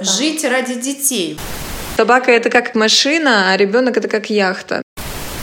Жить 0.00 0.44
ради 0.44 0.74
детей. 0.74 1.38
Собака 1.96 2.30
это 2.30 2.50
как 2.50 2.74
машина, 2.74 3.50
а 3.52 3.56
ребенок 3.56 3.96
это 3.96 4.08
как 4.08 4.30
яхта. 4.30 4.82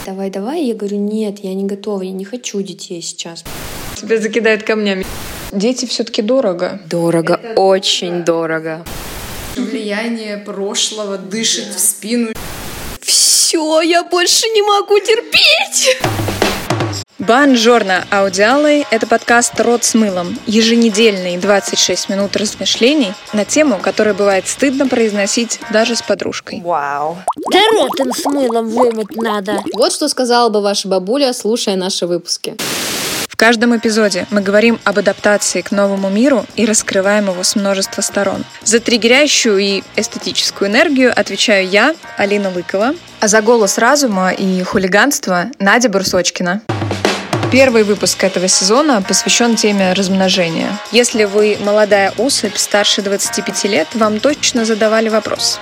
Давай, 0.06 0.30
давай. 0.30 0.62
Я 0.64 0.74
говорю, 0.74 0.98
нет, 0.98 1.40
я 1.40 1.52
не 1.54 1.64
готова, 1.64 2.02
я 2.02 2.12
не 2.12 2.24
хочу 2.24 2.62
детей 2.62 3.02
сейчас. 3.02 3.44
Тебя 3.96 4.18
закидает 4.18 4.62
камнями. 4.62 5.04
Дети 5.52 5.84
все-таки 5.86 6.22
дорого. 6.22 6.80
Дорого, 6.88 7.40
это 7.42 7.60
очень 7.60 8.24
дорого. 8.24 8.84
Влияние 9.56 10.38
прошлого 10.38 11.18
дышит 11.18 11.66
в 11.74 11.78
спину. 11.78 12.28
Все, 13.00 13.80
я 13.80 14.04
больше 14.04 14.46
не 14.48 14.62
могу 14.62 14.98
терпеть. 15.00 15.98
Бонжорно, 17.18 18.04
аудиалы— 18.10 18.84
это 18.90 19.06
подкаст 19.06 19.58
«Рот 19.58 19.84
с 19.84 19.94
мылом», 19.94 20.38
еженедельный 20.44 21.38
26 21.38 22.10
минут 22.10 22.36
размышлений 22.36 23.14
на 23.32 23.46
тему, 23.46 23.78
которая 23.78 24.12
бывает 24.12 24.46
стыдно 24.46 24.86
произносить 24.86 25.58
даже 25.70 25.96
с 25.96 26.02
подружкой. 26.02 26.60
Вау. 26.60 27.16
Да 27.50 27.58
ротом 27.72 28.12
с 28.12 28.22
мылом 28.26 28.68
вымыть 28.68 29.16
надо. 29.16 29.62
Вот 29.72 29.94
что 29.94 30.08
сказала 30.10 30.50
бы 30.50 30.60
ваша 30.60 30.88
бабуля, 30.88 31.32
слушая 31.32 31.76
наши 31.76 32.06
выпуски. 32.06 32.54
В 33.30 33.36
каждом 33.38 33.74
эпизоде 33.74 34.26
мы 34.30 34.42
говорим 34.42 34.78
об 34.84 34.98
адаптации 34.98 35.62
к 35.62 35.70
новому 35.70 36.10
миру 36.10 36.44
и 36.54 36.66
раскрываем 36.66 37.30
его 37.30 37.42
с 37.42 37.56
множества 37.56 38.02
сторон. 38.02 38.44
За 38.62 38.78
триггерящую 38.78 39.58
и 39.58 39.82
эстетическую 39.96 40.70
энергию 40.70 41.18
отвечаю 41.18 41.66
я, 41.66 41.94
Алина 42.18 42.50
Лыкова, 42.50 42.94
а 43.20 43.28
за 43.28 43.40
голос 43.40 43.78
разума 43.78 44.32
и 44.32 44.62
хулиганство 44.62 45.46
Надя 45.58 45.88
Бурсочкина. 45.88 46.60
Первый 47.52 47.84
выпуск 47.84 48.24
этого 48.24 48.48
сезона 48.48 49.00
посвящен 49.02 49.54
теме 49.54 49.92
размножения. 49.92 50.78
Если 50.90 51.24
вы 51.24 51.56
молодая 51.60 52.12
особь 52.18 52.56
старше 52.56 53.02
25 53.02 53.64
лет, 53.64 53.88
вам 53.94 54.18
точно 54.18 54.64
задавали 54.64 55.08
вопрос. 55.08 55.60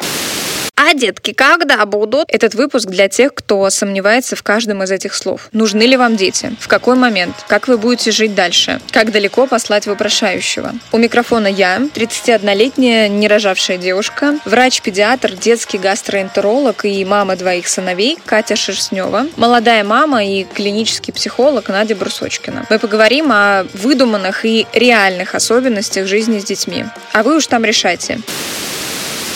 А 0.86 0.92
детки 0.92 1.32
когда 1.32 1.84
будут? 1.86 2.26
Этот 2.28 2.54
выпуск 2.54 2.90
для 2.90 3.08
тех, 3.08 3.32
кто 3.34 3.70
сомневается 3.70 4.36
в 4.36 4.42
каждом 4.42 4.82
из 4.82 4.90
этих 4.90 5.14
слов. 5.14 5.48
Нужны 5.52 5.84
ли 5.84 5.96
вам 5.96 6.16
дети? 6.16 6.54
В 6.60 6.68
какой 6.68 6.94
момент? 6.94 7.34
Как 7.48 7.68
вы 7.68 7.78
будете 7.78 8.10
жить 8.10 8.34
дальше? 8.34 8.82
Как 8.90 9.10
далеко 9.10 9.46
послать 9.46 9.86
вопрошающего? 9.86 10.72
У 10.92 10.98
микрофона 10.98 11.46
я, 11.46 11.78
31-летняя 11.94 13.08
нерожавшая 13.08 13.78
девушка, 13.78 14.38
врач-педиатр, 14.44 15.32
детский 15.32 15.78
гастроэнтеролог 15.78 16.84
и 16.84 17.02
мама 17.06 17.36
двоих 17.36 17.66
сыновей 17.66 18.18
Катя 18.26 18.54
Шерстнева, 18.54 19.28
молодая 19.36 19.84
мама 19.84 20.22
и 20.22 20.44
клинический 20.44 21.14
психолог 21.14 21.70
Надя 21.70 21.96
Брусочкина. 21.96 22.66
Мы 22.68 22.78
поговорим 22.78 23.32
о 23.32 23.64
выдуманных 23.72 24.44
и 24.44 24.66
реальных 24.74 25.34
особенностях 25.34 26.06
жизни 26.06 26.38
с 26.40 26.44
детьми. 26.44 26.84
А 27.14 27.22
вы 27.22 27.38
уж 27.38 27.46
там 27.46 27.64
решайте 27.64 28.20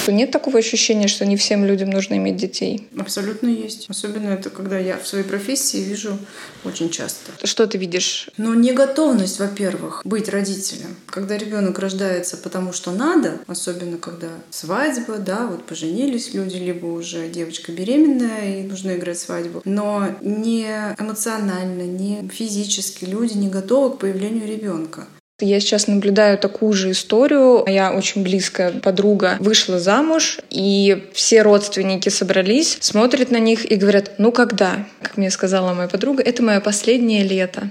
что 0.09 0.15
нет 0.15 0.31
такого 0.31 0.59
ощущения, 0.59 1.07
что 1.07 1.27
не 1.27 1.37
всем 1.37 1.67
людям 1.67 1.91
нужно 1.91 2.15
иметь 2.15 2.37
детей? 2.37 2.89
Абсолютно 2.99 3.49
есть. 3.49 3.91
Особенно 3.91 4.31
это, 4.31 4.49
когда 4.49 4.79
я 4.79 4.97
в 4.97 5.07
своей 5.07 5.23
профессии 5.23 5.77
вижу 5.77 6.19
очень 6.65 6.89
часто. 6.89 7.33
Что 7.47 7.67
ты 7.67 7.77
видишь? 7.77 8.31
Ну, 8.39 8.55
не 8.55 8.73
готовность, 8.73 9.39
во-первых, 9.39 10.01
быть 10.07 10.31
родителем. 10.31 10.97
Когда 11.05 11.37
ребенок 11.37 11.79
рождается 11.79 12.39
потому, 12.39 12.73
что 12.73 12.91
надо, 12.91 13.39
особенно 13.47 13.99
когда 13.99 14.31
свадьба, 14.49 15.19
да, 15.19 15.47
вот 15.47 15.67
поженились 15.67 16.33
люди, 16.33 16.57
либо 16.57 16.87
уже 16.87 17.29
девочка 17.29 17.71
беременная 17.71 18.61
и 18.61 18.63
нужно 18.63 18.97
играть 18.97 19.19
свадьбу. 19.19 19.61
Но 19.67 20.09
не 20.23 20.71
эмоционально, 20.99 21.83
не 21.83 22.27
физически 22.31 23.05
люди 23.05 23.37
не 23.37 23.51
готовы 23.51 23.95
к 23.95 23.99
появлению 23.99 24.49
ребенка. 24.49 25.07
Я 25.41 25.61
сейчас 25.61 25.87
наблюдаю 25.87 26.37
такую 26.37 26.73
же 26.73 26.91
историю. 26.91 27.63
Моя 27.65 27.93
очень 27.93 28.25
близкая 28.25 28.73
подруга 28.73 29.37
вышла 29.39 29.79
замуж, 29.79 30.39
и 30.51 31.07
все 31.13 31.43
родственники 31.43 32.09
собрались, 32.09 32.77
смотрят 32.81 33.31
на 33.31 33.37
них 33.37 33.65
и 33.71 33.77
говорят, 33.77 34.15
ну 34.19 34.33
когда? 34.33 34.85
Как 35.01 35.17
мне 35.17 35.31
сказала 35.31 35.75
моя 35.75 35.87
подруга, 35.87 36.25
это 36.25 36.43
мое 36.43 36.59
последнее 36.59 37.23
лето. 37.23 37.71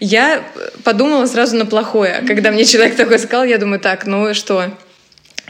Я 0.00 0.42
подумала 0.82 1.26
сразу 1.26 1.54
на 1.54 1.66
плохое. 1.66 2.24
Когда 2.26 2.50
мне 2.50 2.64
человек 2.64 2.96
такой 2.96 3.20
сказал, 3.20 3.44
я 3.44 3.58
думаю, 3.58 3.78
так, 3.78 4.04
ну 4.04 4.28
и 4.28 4.34
что? 4.34 4.72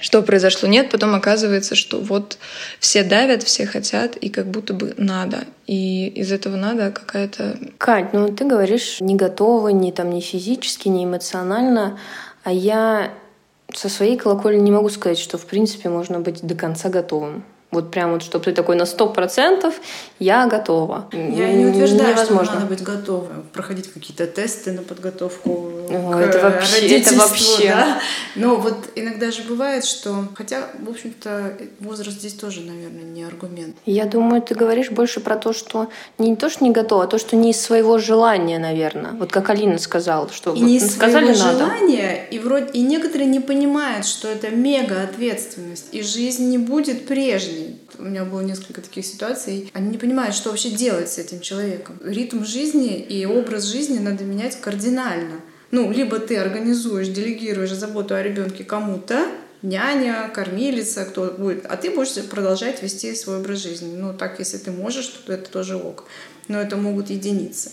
Что 0.04 0.20
произошло. 0.20 0.69
Нет, 0.69 0.91
потом 0.91 1.15
оказывается, 1.15 1.75
что 1.75 1.98
вот 1.98 2.37
все 2.78 3.03
давят, 3.04 3.42
все 3.42 3.65
хотят, 3.65 4.16
и 4.16 4.28
как 4.28 4.47
будто 4.48 4.75
бы 4.75 4.92
надо. 4.98 5.44
И 5.66 6.09
из 6.09 6.31
этого 6.31 6.56
надо 6.56 6.91
какая-то... 6.91 7.59
Кать, 7.78 8.12
ну 8.12 8.28
ты 8.28 8.44
говоришь 8.44 9.00
не 9.00 9.16
готова, 9.16 9.69
ни 9.69 9.91
там 9.92 10.10
ни 10.10 10.20
физически, 10.20 10.88
ни 10.88 11.06
эмоционально, 11.06 11.98
а 12.42 12.53
я 12.53 13.15
со 13.72 13.88
своей 13.88 14.19
колокольни 14.19 14.60
не 14.60 14.72
могу 14.72 14.91
сказать, 14.91 15.19
что 15.19 15.38
в 15.38 15.47
принципе 15.47 15.88
можно 15.88 16.21
быть 16.21 16.47
до 16.47 16.54
конца 16.54 16.91
готовым. 16.91 17.42
Вот 17.71 17.91
прям 17.91 18.12
вот, 18.12 18.22
чтобы 18.22 18.44
ты 18.44 18.53
такой 18.53 18.76
на 18.76 18.84
сто 18.84 19.09
процентов, 19.09 19.75
я 20.19 20.47
готова. 20.47 21.09
Я 21.12 21.50
не 21.50 21.65
утверждаю, 21.65 22.10
Невозможно. 22.10 22.44
что 22.44 22.54
надо 22.56 22.66
быть 22.66 22.82
готовым, 22.82 23.47
проходить 23.54 23.91
какие-то 23.91 24.26
тесты 24.26 24.72
на 24.72 24.82
подготовку 24.82 25.73
О, 25.91 26.19
это 26.19 26.41
вообще, 26.41 26.99
это 26.99 27.15
вообще. 27.15 27.69
Да? 27.69 28.00
Но 28.34 28.56
вот 28.56 28.91
иногда 28.95 29.31
же 29.31 29.43
бывает, 29.43 29.84
что, 29.84 30.28
хотя, 30.34 30.69
в 30.78 30.91
общем-то, 30.91 31.56
возраст 31.81 32.19
здесь 32.19 32.34
тоже, 32.34 32.61
наверное, 32.61 33.03
не 33.03 33.25
аргумент. 33.25 33.77
Я 33.87 34.06
думаю, 34.06 34.43
ты 34.43 34.55
говоришь 34.55 34.91
больше 34.91 35.21
про 35.21 35.37
то, 35.37 35.53
что 35.53 35.89
не 36.19 36.37
то, 36.37 36.50
что 36.50 36.65
не 36.65 36.71
готова, 36.71 37.05
а 37.05 37.06
то, 37.06 37.19
что 37.19 37.37
не 37.37 37.50
из 37.50 37.61
своего 37.61 37.99
желания, 37.99 38.59
наверное. 38.59 39.12
Вот 39.12 39.33
как 39.33 39.50
Алина 39.50 39.78
сказала, 39.78 40.28
что 40.33 40.55
и 40.55 40.61
вот 40.61 40.67
не 40.67 40.77
из 40.77 40.95
сказали 40.95 41.34
своего 41.34 41.53
надо. 41.53 41.59
желания, 41.59 42.27
и 42.31 42.39
вроде 42.39 42.71
и 42.72 42.83
некоторые 42.83 43.28
не 43.28 43.41
понимают, 43.41 44.06
что 44.06 44.28
это 44.28 44.51
мега 44.51 45.03
ответственность, 45.03 45.87
и 45.93 46.03
жизнь 46.03 46.49
не 46.49 46.59
будет 46.59 47.06
прежней 47.06 47.81
у 47.99 48.03
меня 48.03 48.25
было 48.25 48.41
несколько 48.41 48.81
таких 48.81 49.06
ситуаций. 49.06 49.71
Они 49.72 49.91
не 49.91 49.99
понимают, 49.99 50.34
что 50.34 50.51
вообще 50.51 50.71
делать 50.71 51.11
с 51.11 51.19
этим 51.19 51.41
человеком. 51.41 51.99
Ритм 52.05 52.45
жизни 52.45 52.99
и 52.99 53.25
образ 53.27 53.65
жизни 53.65 53.99
надо 53.99 54.25
менять 54.25 54.61
кардинально. 54.61 55.37
Ну, 55.74 55.90
либо 55.90 56.20
ты 56.20 56.36
организуешь, 56.36 57.08
делегируешь 57.08 57.72
заботу 57.72 58.14
о 58.14 58.22
ребенке 58.22 58.62
кому-то, 58.62 59.26
няня, 59.62 60.30
кормилица, 60.32 61.04
кто 61.04 61.34
будет, 61.36 61.66
а 61.66 61.76
ты 61.76 61.90
будешь 61.90 62.14
продолжать 62.26 62.80
вести 62.80 63.12
свой 63.16 63.38
образ 63.38 63.58
жизни. 63.58 63.96
Ну, 63.96 64.14
так, 64.14 64.38
если 64.38 64.58
ты 64.58 64.70
можешь, 64.70 65.08
то 65.08 65.32
это 65.32 65.50
тоже 65.50 65.74
ок. 65.74 66.04
Но 66.46 66.60
это 66.60 66.76
могут 66.76 67.10
единицы. 67.10 67.72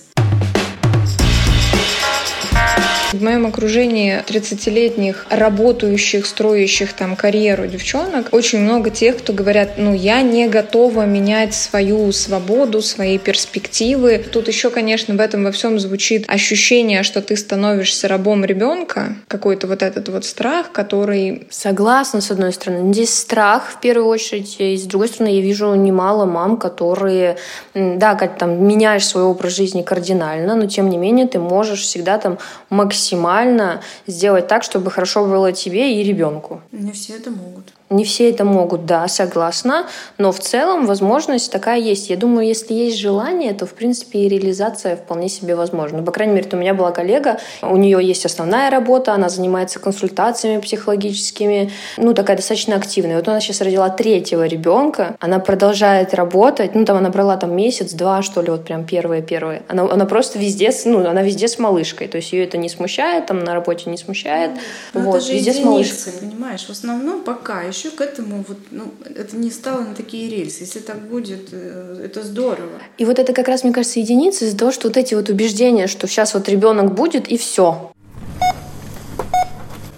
В 3.14 3.22
моем 3.22 3.46
окружении 3.46 4.24
30-летних, 4.26 5.26
работающих, 5.30 6.26
строящих 6.26 6.94
там 6.94 7.18
карьеру 7.18 7.68
девчонок, 7.68 8.30
очень 8.32 8.60
много 8.60 8.90
тех, 8.90 9.18
кто 9.18 9.34
говорят, 9.34 9.74
ну, 9.76 9.94
я 9.94 10.22
не 10.22 10.48
готова 10.48 11.06
менять 11.06 11.54
свою 11.54 12.14
свободу, 12.14 12.82
свои 12.82 13.18
перспективы. 13.18 14.24
Тут 14.32 14.48
еще, 14.48 14.70
конечно, 14.70 15.14
в 15.14 15.20
этом 15.20 15.44
во 15.44 15.52
всем 15.52 15.78
звучит 15.78 16.24
ощущение, 16.30 17.04
что 17.04 17.22
ты 17.22 17.36
становишься 17.36 18.08
рабом 18.08 18.46
ребенка, 18.46 19.18
какой-то 19.28 19.68
вот 19.68 19.84
этот 19.84 20.08
вот 20.08 20.24
страх, 20.24 20.72
который... 20.72 21.48
Согласна, 21.50 22.22
с 22.22 22.32
одной 22.32 22.54
стороны. 22.54 22.94
Здесь 22.94 23.14
страх, 23.14 23.72
в 23.72 23.82
первую 23.82 24.08
очередь, 24.08 24.56
и 24.58 24.78
с 24.78 24.84
другой 24.84 25.10
стороны, 25.10 25.36
я 25.36 25.42
вижу 25.42 25.76
немало 25.76 26.24
мам, 26.24 26.56
которые, 26.56 27.36
да, 27.74 28.16
как 28.16 28.38
там 28.38 28.66
меняешь 28.66 29.06
свой 29.06 29.24
образ 29.24 29.54
жизни 29.54 29.82
кардинально, 29.82 30.56
но 30.56 30.66
тем 30.66 30.90
не 30.90 30.98
менее 30.98 31.28
ты 31.28 31.40
можешь 31.40 31.82
всегда 31.82 32.18
там 32.18 32.38
максимально 32.70 33.01
максимально 33.02 33.82
сделать 34.06 34.48
так, 34.48 34.64
чтобы 34.64 34.92
хорошо 34.92 35.26
было 35.26 35.52
тебе 35.52 36.00
и 36.00 36.04
ребенку. 36.04 36.62
Не 36.72 36.92
все 36.92 37.14
это 37.14 37.32
могут. 37.32 37.74
Не 37.92 38.06
все 38.06 38.30
это 38.30 38.46
могут, 38.46 38.86
да, 38.86 39.08
согласна, 39.10 39.86
но 40.18 40.32
в 40.32 40.40
целом 40.40 40.86
возможность 40.86 41.52
такая 41.52 41.78
есть. 41.78 42.10
Я 42.10 42.16
думаю, 42.16 42.48
если 42.48 42.74
есть 42.74 42.98
желание, 42.98 43.54
то, 43.54 43.66
в 43.66 43.74
принципе, 43.74 44.20
и 44.20 44.30
реализация 44.30 44.96
вполне 44.96 45.28
себе 45.28 45.56
возможна. 45.56 46.02
По 46.02 46.12
крайней 46.12 46.34
мере, 46.34 46.50
у 46.54 46.56
меня 46.56 46.74
была 46.74 46.92
коллега, 46.92 47.40
у 47.62 47.76
нее 47.76 48.00
есть 48.02 48.26
основная 48.26 48.70
работа, 48.70 49.14
она 49.14 49.28
занимается 49.28 49.80
консультациями 49.80 50.62
психологическими, 50.62 51.72
ну, 51.98 52.14
такая 52.14 52.38
достаточно 52.38 52.78
активная. 52.78 53.18
Вот 53.18 53.28
она 53.28 53.42
сейчас 53.42 53.60
родила 53.60 53.90
третьего 53.90 54.46
ребенка, 54.46 55.18
она 55.20 55.40
продолжает 55.40 56.14
работать, 56.14 56.76
ну, 56.76 56.86
там 56.86 56.98
она 56.98 57.10
брала 57.10 57.36
там 57.36 57.54
месяц-два, 57.54 58.22
что 58.22 58.42
ли, 58.42 58.52
вот 58.52 58.64
прям 58.64 58.86
первые-первые. 58.86 59.64
Она, 59.68 59.84
она 59.84 60.06
просто 60.06 60.40
везде, 60.40 60.72
ну, 60.86 61.06
она 61.06 61.22
везде 61.24 61.50
с 61.50 61.60
малышкой, 61.60 62.08
то 62.08 62.16
есть 62.16 62.32
ее 62.32 62.46
это 62.46 62.58
не 62.58 62.70
смущает, 62.70 63.26
там 63.26 63.44
на 63.44 63.54
работе 63.54 63.90
не 63.90 63.98
смущает. 63.98 64.52
Ну, 64.94 65.02
вот, 65.02 65.18
это 65.18 65.26
же 65.26 65.34
везде 65.34 65.54
с 65.54 65.60
малышкой. 65.60 66.14
понимаешь, 66.22 66.66
в 66.66 66.70
основном 66.70 67.22
пока 67.24 67.64
еще 67.64 67.81
еще 67.82 67.96
к 67.96 68.02
этому, 68.02 68.46
вот, 68.48 68.58
ну, 68.70 68.94
это 69.16 69.36
не 69.36 69.50
стало 69.50 69.82
на 69.82 69.96
такие 69.96 70.30
рельсы. 70.30 70.62
Если 70.62 70.80
так 70.80 71.00
будет, 71.02 71.50
э, 71.52 72.02
это 72.06 72.24
здорово. 72.24 72.80
И 72.98 73.06
вот 73.06 73.18
это 73.18 73.34
как 73.34 73.48
раз, 73.48 73.64
мне 73.64 73.74
кажется, 73.74 74.00
единица 74.00 74.46
из-за 74.46 74.58
того, 74.58 74.72
что 74.72 74.88
вот 74.88 74.98
эти 74.98 75.16
вот 75.16 75.30
убеждения, 75.30 75.88
что 75.88 76.08
сейчас 76.08 76.34
вот 76.34 76.48
ребенок 76.48 76.94
будет 76.94 77.28
и 77.28 77.38
все. 77.38 77.92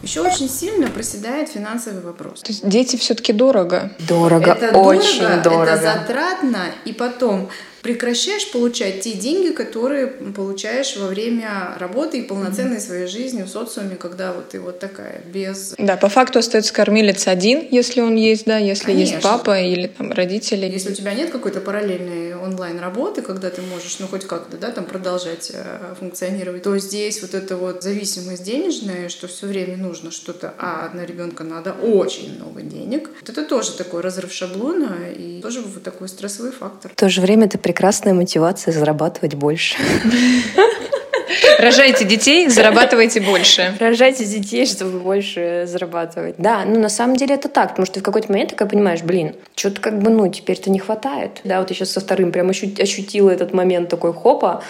Еще 0.02 0.22
очень 0.22 0.50
сильно 0.50 0.88
проседает 0.88 1.50
финансовый 1.50 2.02
вопрос. 2.02 2.42
То 2.42 2.52
есть 2.52 2.68
дети 2.68 2.96
все-таки 2.98 3.34
дорого. 3.34 3.92
Дорого, 4.08 4.52
это 4.52 4.78
очень 4.78 5.20
дорого, 5.22 5.44
дорого. 5.44 5.72
Это 5.72 5.82
затратно, 5.82 6.66
и 6.86 6.94
потом 6.94 7.50
прекращаешь 7.84 8.50
получать 8.52 9.02
те 9.02 9.14
деньги, 9.14 9.50
которые 9.50 10.08
получаешь 10.08 10.96
во 10.96 11.08
время 11.08 11.76
работы 11.78 12.20
и 12.20 12.22
полноценной 12.22 12.80
своей 12.80 13.08
жизни 13.08 13.44
в 13.44 13.50
социуме, 13.50 13.98
когда 13.98 14.32
вот 14.32 14.50
ты 14.50 14.62
вот 14.62 14.80
такая, 14.80 15.22
без... 15.32 15.76
Да, 15.78 15.98
по 15.98 16.08
факту 16.08 16.40
остается 16.40 16.74
кормилец 16.74 17.28
один, 17.28 17.68
если 17.70 18.00
он 18.00 18.16
есть, 18.16 18.46
да, 18.46 18.58
если 18.58 18.86
Конечно. 18.86 19.16
есть 19.16 19.24
папа 19.24 19.60
или 19.60 19.88
там 19.88 20.14
родители. 20.14 20.66
Если 20.66 20.92
у 20.92 20.96
тебя 20.96 21.14
нет 21.14 21.30
какой-то 21.30 21.60
параллельной 21.60 22.36
онлайн-работы, 22.36 23.22
когда 23.22 23.50
ты 23.50 23.62
можешь, 23.62 24.00
ну, 24.00 24.08
хоть 24.08 24.26
как-то, 24.26 24.56
да, 24.56 24.72
там 24.72 24.86
продолжать 24.86 25.52
э, 25.54 25.96
функционировать, 26.00 26.64
то 26.64 26.78
здесь 26.78 27.22
вот 27.22 27.34
эта 27.34 27.58
вот 27.58 27.84
зависимость 27.84 28.44
денежная, 28.44 29.10
что 29.10 29.28
все 29.28 29.46
время 29.46 29.76
нужно 29.76 30.12
что-то, 30.12 30.54
а 30.58 30.90
на 30.94 31.04
ребенка 31.04 31.44
надо 31.44 31.74
очень 31.74 32.38
много 32.38 32.62
денег. 32.62 33.10
Вот 33.20 33.30
это 33.30 33.44
тоже 33.44 33.74
такой 33.74 34.00
разрыв 34.00 34.32
шаблона 34.32 35.10
и 35.14 35.42
тоже 35.42 35.62
вот 35.62 35.84
такой 35.84 36.08
стрессовый 36.08 36.54
фактор. 36.54 36.92
В 36.92 36.96
то 36.96 37.10
же 37.10 37.20
время 37.20 37.48
это 37.48 37.58
прекрасная 37.74 38.14
мотивация 38.14 38.72
зарабатывать 38.72 39.34
больше. 39.34 39.78
Рожайте 41.60 42.06
детей, 42.06 42.48
зарабатывайте 42.48 43.20
больше. 43.20 43.74
Рожайте 43.80 44.26
детей, 44.26 44.68
чтобы 44.68 45.00
больше 45.00 45.64
зарабатывать. 45.66 46.36
Да, 46.38 46.66
ну 46.66 46.80
на 46.80 46.90
самом 46.90 47.16
деле 47.16 47.34
это 47.34 47.50
так, 47.50 47.70
потому 47.70 47.88
что 47.88 47.96
ты 47.96 48.00
в 48.02 48.04
какой-то 48.04 48.32
момент 48.32 48.52
такая 48.52 48.70
понимаешь, 48.70 49.02
блин, 49.02 49.36
что-то 49.56 49.82
как 49.82 50.00
бы, 50.00 50.12
ну, 50.12 50.28
теперь-то 50.28 50.70
не 50.70 50.78
хватает. 50.78 51.42
Да, 51.44 51.62
вот 51.62 51.72
я 51.72 51.76
сейчас 51.76 51.92
со 51.92 52.00
вторым 52.00 52.32
прям 52.32 52.52
ощу- 52.52 52.80
ощутила 52.80 53.32
этот 53.32 53.54
момент 53.54 53.90
такой 53.90 54.14
хопа, 54.14 54.62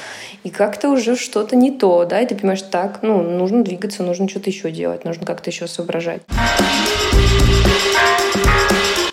и 0.46 0.50
как-то 0.50 0.88
уже 0.88 1.18
что-то 1.18 1.58
не 1.58 1.72
то, 1.72 2.06
да, 2.06 2.22
и 2.22 2.26
ты 2.26 2.36
понимаешь, 2.36 2.62
так, 2.62 3.00
ну, 3.02 3.22
нужно 3.22 3.66
двигаться, 3.66 4.02
нужно 4.04 4.30
что-то 4.30 4.50
еще 4.50 4.72
делать, 4.72 5.04
нужно 5.04 5.26
как-то 5.26 5.50
еще 5.50 5.68
соображать. 5.68 6.22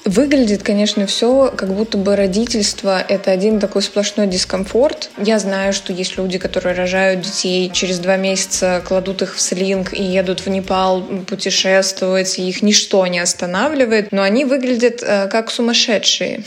Выглядит, 0.04 0.62
конечно, 0.62 1.06
все, 1.06 1.52
как 1.54 1.74
будто 1.74 1.98
бы 1.98 2.16
родительство— 2.16 3.00
это 3.08 3.30
один 3.30 3.60
такой 3.60 3.82
сплошной 3.82 4.26
дискомфорт. 4.26 5.10
Я 5.18 5.38
знаю, 5.38 5.72
что 5.72 5.92
есть 5.92 6.16
люди, 6.16 6.38
которые 6.38 6.74
рожают 6.74 7.20
детей, 7.20 7.70
через 7.72 7.98
два 7.98 8.16
месяца 8.16 8.82
кладут 8.86 9.22
их 9.22 9.36
в 9.36 9.40
слинг 9.40 9.92
и 9.92 10.02
едут 10.02 10.40
в 10.40 10.46
Непал 10.48 11.02
путешествовать, 11.26 12.38
и 12.38 12.48
их 12.48 12.62
ничто 12.62 13.06
не 13.06 13.18
останавливает, 13.18 14.10
но 14.10 14.22
они 14.22 14.44
выглядят 14.44 15.02
э, 15.02 15.28
как 15.28 15.50
сумасшедшие. 15.50 16.44